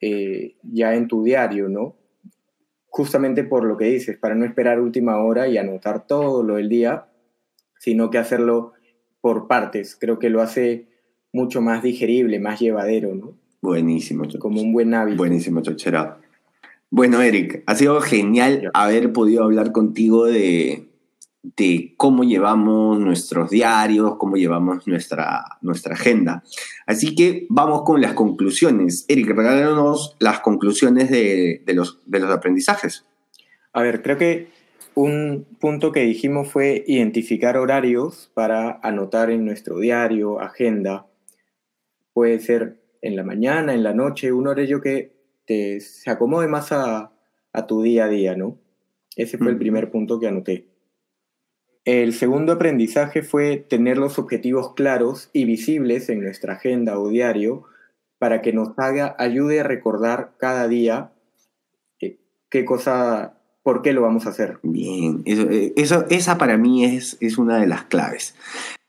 eh, 0.03 0.57
ya 0.65 0.97
en 0.97 1.07
tu 1.07 1.23
diario, 1.23 1.69
¿no? 1.69 1.95
Justamente 2.88 3.45
por 3.45 3.65
lo 3.65 3.77
que 3.77 3.87
dices, 3.87 4.19
para 4.19 4.35
no 4.35 4.45
esperar 4.45 4.81
última 4.81 5.23
hora 5.23 5.47
y 5.47 5.57
anotar 5.57 6.07
todo 6.07 6.43
lo 6.43 6.57
del 6.57 6.69
día, 6.69 7.07
sino 7.79 8.11
que 8.11 8.19
hacerlo 8.19 8.73
por 9.21 9.47
partes. 9.47 9.97
Creo 9.99 10.19
que 10.19 10.29
lo 10.29 10.43
hace 10.43 10.88
mucho 11.33 11.62
más 11.62 11.83
digerible, 11.83 12.41
más 12.41 12.61
llevadero, 12.61 13.15
¿no? 13.15 13.38
Buenísimo. 13.62 14.25
Como 14.41 14.61
un 14.61 14.73
buen 14.73 14.93
hábito. 14.93 15.19
Buenísimo, 15.19 15.62
Chochera. 15.62 16.19
Bueno, 16.91 17.23
Eric, 17.23 17.62
ha 17.67 17.77
sido 17.77 18.01
genial 18.01 18.71
haber 18.75 19.12
podido 19.12 19.45
hablar 19.45 19.71
contigo 19.71 20.27
de, 20.27 20.91
de 21.42 21.94
cómo 21.96 22.22
llevamos 22.22 22.98
nuestros 23.00 23.50
diarios, 23.50 24.16
cómo 24.16 24.37
llevamos 24.37 24.87
nuestra, 24.87 25.44
nuestra 25.61 25.94
agenda. 25.94 26.42
Así 26.87 27.14
que 27.14 27.46
vamos 27.48 27.83
con 27.83 28.00
las 28.00 28.14
conclusiones. 28.14 29.05
Eric, 29.09 29.28
regálanos 29.28 30.16
las 30.20 30.40
conclusiones 30.40 31.11
de, 31.11 31.62
los, 31.68 32.00
de 32.07 32.20
los 32.20 32.31
aprendizajes. 32.31 33.05
A 33.72 33.83
ver, 33.83 34.02
creo 34.02 34.18
que 34.18 34.48
un 34.94 35.46
punto 35.59 35.90
que 35.90 36.00
dijimos 36.00 36.48
fue 36.48 36.85
identificar 36.87 37.57
horarios 37.57 38.31
para 38.35 38.78
anotar 38.83 39.31
en 39.31 39.44
nuestro 39.44 39.78
diario, 39.78 40.40
agenda. 40.40 41.07
Puede 42.12 42.38
ser 42.38 42.78
en 43.00 43.16
la 43.16 43.24
mañana, 43.24 43.74
en 43.74 43.83
la 43.83 43.94
noche, 43.94 44.33
un 44.33 44.46
horario 44.46 44.81
que 44.81 45.12
se 45.81 46.11
acomode 46.11 46.46
más 46.48 46.72
a, 46.72 47.11
tu 47.66 47.83
día 47.83 48.05
a 48.05 48.09
día, 48.09 48.37
¿no? 48.37 48.59
Ese 49.16 49.37
fue 49.37 49.50
el 49.50 49.59
primer 49.59 49.90
punto 49.90 50.18
que 50.18 50.28
anoté. 50.28 50.71
El 51.85 52.12
segundo 52.12 52.53
aprendizaje 52.53 53.23
fue 53.23 53.57
tener 53.57 53.99
los 53.99 54.18
objetivos 54.18 54.75
claros 54.75 55.31
y 55.33 55.45
visibles 55.45 56.09
en 56.09 56.21
nuestra 56.21 56.55
agenda 56.55 56.99
o 56.99 57.09
diario 57.09 57.64
para 58.18 58.40
que 58.40 58.53
nos 58.53 58.79
haga, 58.79 59.16
ayude 59.18 59.61
a 59.61 59.64
recordar 59.64 60.35
cada 60.38 60.68
día 60.68 61.11
eh, 62.01 62.21
qué 62.49 62.64
cosa, 62.64 63.35
por 63.64 63.83
qué 63.83 63.92
lo 63.92 64.03
vamos 64.03 64.27
a 64.27 64.29
hacer. 64.29 64.61
Bien, 64.62 65.25
eh, 65.27 65.73
eso, 65.75 66.05
esa 66.09 66.38
para 66.38 66.57
mí 66.57 66.85
es, 66.85 67.16
es 67.21 67.37
una 67.37 67.59
de 67.59 67.66
las 67.66 67.85
claves. 67.85 68.37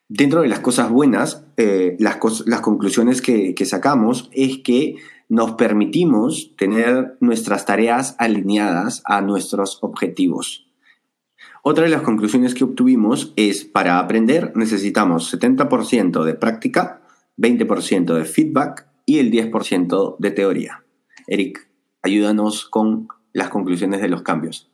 Dentro 0.07 0.41
de 0.41 0.47
las 0.47 0.59
cosas 0.59 0.91
buenas, 0.91 1.43
eh, 1.57 1.95
las, 1.97 2.19
las, 2.45 2.61
conclusiones 2.61 3.23
que, 3.23 3.55
que, 3.55 3.65
sacamos 3.65 4.29
es 4.33 4.59
que 4.59 4.97
nos 5.29 5.53
permitimos 5.53 6.55
tener 6.55 7.17
nuestras 7.19 7.65
tareas 7.65 8.15
alineadas 8.19 9.01
a 9.05 9.21
nuestros 9.21 9.79
objetivos. 9.81 10.67
Otra 11.65 11.85
de 11.85 11.89
las 11.91 12.01
conclusiones 12.01 12.53
que 12.53 12.65
obtuvimos 12.65 13.31
es, 13.37 13.63
para 13.63 13.97
aprender 13.99 14.51
necesitamos 14.53 15.33
70% 15.33 16.25
de 16.25 16.33
práctica, 16.33 17.01
20% 17.37 18.15
de 18.15 18.25
feedback 18.25 18.85
y 19.05 19.19
el 19.19 19.31
10% 19.31 20.17
de 20.19 20.31
teoría. 20.31 20.83
Eric, 21.25 21.69
ayúdanos 22.01 22.65
con 22.65 23.07
las 23.31 23.47
conclusiones 23.47 24.01
de 24.01 24.09
los 24.09 24.23
cambios. 24.23 24.69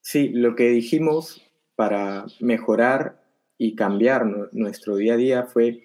Sí, 0.00 0.30
lo 0.30 0.54
que 0.54 0.70
dijimos 0.70 1.42
para 1.76 2.24
mejorar 2.40 3.22
y 3.58 3.74
cambiar 3.74 4.24
nuestro 4.52 4.96
día 4.96 5.14
a 5.14 5.18
día 5.18 5.42
fue 5.42 5.82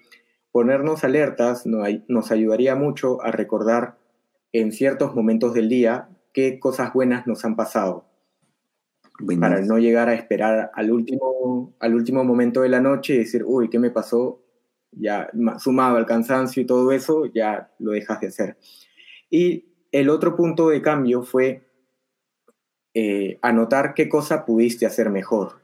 ponernos 0.52 1.04
alertas, 1.04 1.66
nos 1.66 2.30
ayudaría 2.30 2.74
mucho 2.76 3.22
a 3.22 3.30
recordar 3.30 3.98
en 4.52 4.72
ciertos 4.72 5.14
momentos 5.14 5.52
del 5.52 5.68
día 5.68 6.08
qué 6.32 6.58
cosas 6.58 6.94
buenas 6.94 7.26
nos 7.26 7.44
han 7.44 7.56
pasado. 7.56 8.05
Para 9.40 9.60
no 9.62 9.78
llegar 9.78 10.08
a 10.08 10.14
esperar 10.14 10.70
al 10.74 10.90
último, 10.90 11.74
al 11.78 11.94
último 11.94 12.22
momento 12.24 12.60
de 12.62 12.68
la 12.68 12.80
noche 12.80 13.14
y 13.14 13.18
decir, 13.18 13.44
uy, 13.46 13.70
¿qué 13.70 13.78
me 13.78 13.90
pasó? 13.90 14.42
Ya 14.92 15.30
sumado 15.58 15.96
al 15.96 16.06
cansancio 16.06 16.62
y 16.62 16.66
todo 16.66 16.92
eso, 16.92 17.26
ya 17.26 17.70
lo 17.78 17.92
dejas 17.92 18.20
de 18.20 18.26
hacer. 18.26 18.56
Y 19.30 19.64
el 19.92 20.10
otro 20.10 20.36
punto 20.36 20.68
de 20.68 20.82
cambio 20.82 21.22
fue 21.22 21.66
eh, 22.94 23.38
anotar 23.42 23.94
qué 23.94 24.08
cosa 24.08 24.44
pudiste 24.44 24.86
hacer 24.86 25.10
mejor, 25.10 25.60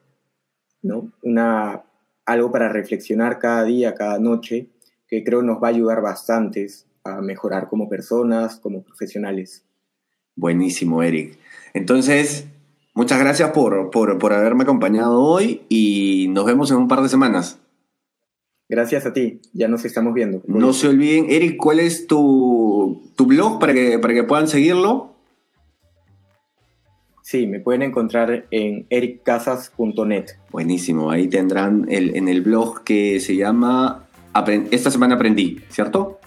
¿no? 0.83 1.13
Una, 1.23 1.83
algo 2.27 2.51
para 2.53 2.69
reflexionar 2.69 3.39
cada 3.39 3.65
día, 3.65 3.95
cada 3.95 4.19
noche, 4.19 4.69
que 5.09 5.25
creo 5.25 5.43
nos 5.43 5.63
va 5.63 5.69
a 5.69 5.71
ayudar 5.71 6.03
bastantes 6.03 6.87
a 7.05 7.21
mejorar 7.21 7.69
como 7.69 7.89
personas, 7.89 8.59
como 8.61 8.83
profesionales. 8.83 9.65
Buenísimo, 10.37 11.03
Eric. 11.03 11.39
Entonces, 11.75 12.47
muchas 12.95 13.19
gracias 13.19 13.51
por, 13.51 13.91
por, 13.91 14.33
haberme 14.33 14.65
acompañado 14.65 15.21
hoy 15.23 15.63
y 15.69 16.29
nos 16.31 16.45
vemos 16.45 16.71
en 16.71 16.79
un 16.79 16.89
par 16.89 17.03
de 17.03 17.09
semanas. 17.09 17.59
Gracias 18.69 19.05
a 19.05 19.13
ti, 19.13 19.41
ya 19.53 19.69
nos 19.69 19.85
estamos 19.85 20.15
viendo. 20.15 20.43
No 20.47 20.73
se 20.73 20.89
olviden, 20.89 21.27
Eric, 21.29 21.57
¿cuál 21.59 21.81
es 21.81 22.07
tu, 22.07 23.03
tu 23.17 23.27
blog 23.27 23.61
para 23.61 23.75
que, 23.75 23.99
para 23.99 24.15
que 24.15 24.25
puedan 24.25 24.49
seguirlo? 24.49 25.13
Sí, 27.23 27.47
me 27.47 27.61
pueden 27.61 27.83
encontrar 27.83 28.47
en 28.51 28.87
ericcasas.net. 28.91 30.27
Buenísimo, 30.51 31.11
ahí 31.11 31.29
tendrán 31.29 31.87
el, 31.89 32.17
en 32.17 32.29
el 32.29 32.43
blog 32.43 32.83
que 32.83 33.21
se 33.21 33.37
llama 33.37 34.07
Esta 34.71 34.91
semana 34.91 35.15
aprendí, 35.15 35.61
¿cierto? 35.69 36.19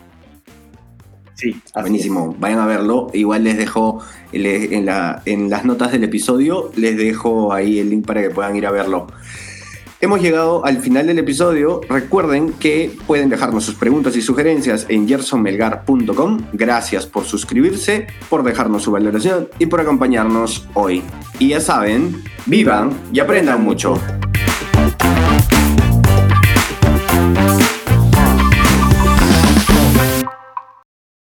Sí, 1.35 1.61
buenísimo. 1.73 2.35
Vayan 2.39 2.59
a 2.59 2.65
verlo. 2.65 3.09
Igual 3.13 3.43
les 3.43 3.57
dejo 3.57 4.01
en, 4.31 4.89
en 5.25 5.49
las 5.49 5.65
notas 5.65 5.91
del 5.91 6.05
episodio, 6.05 6.71
les 6.75 6.97
dejo 6.97 7.53
ahí 7.53 7.79
el 7.79 7.89
link 7.89 8.05
para 8.05 8.21
que 8.21 8.29
puedan 8.29 8.55
ir 8.55 8.65
a 8.65 8.71
verlo. 8.71 9.07
Hemos 10.01 10.21
llegado 10.21 10.65
al 10.65 10.79
final 10.79 11.07
del 11.07 11.19
episodio. 11.19 11.81
Recuerden 11.89 12.53
que 12.53 12.95
pueden 13.07 13.29
dejarnos 13.29 13.63
sus 13.63 13.75
preguntas 13.75 14.15
y 14.15 14.21
sugerencias 14.21 14.85
en 14.89 15.07
gersonmelgar.com. 15.07 16.39
Gracias 16.53 17.05
por 17.05 17.23
suscribirse, 17.23 18.07
por 18.29 18.43
dejarnos 18.43 18.83
su 18.83 18.91
valoración 18.91 19.47
y 19.57 19.65
por 19.65 19.81
acompañarnos 19.81 20.67
hoy. 20.73 21.01
Y 21.39 21.49
ya 21.49 21.59
saben, 21.59 22.23
vivan 22.45 22.91
y 23.13 23.19
aprendan 23.19 23.63
mucho. 23.63 23.99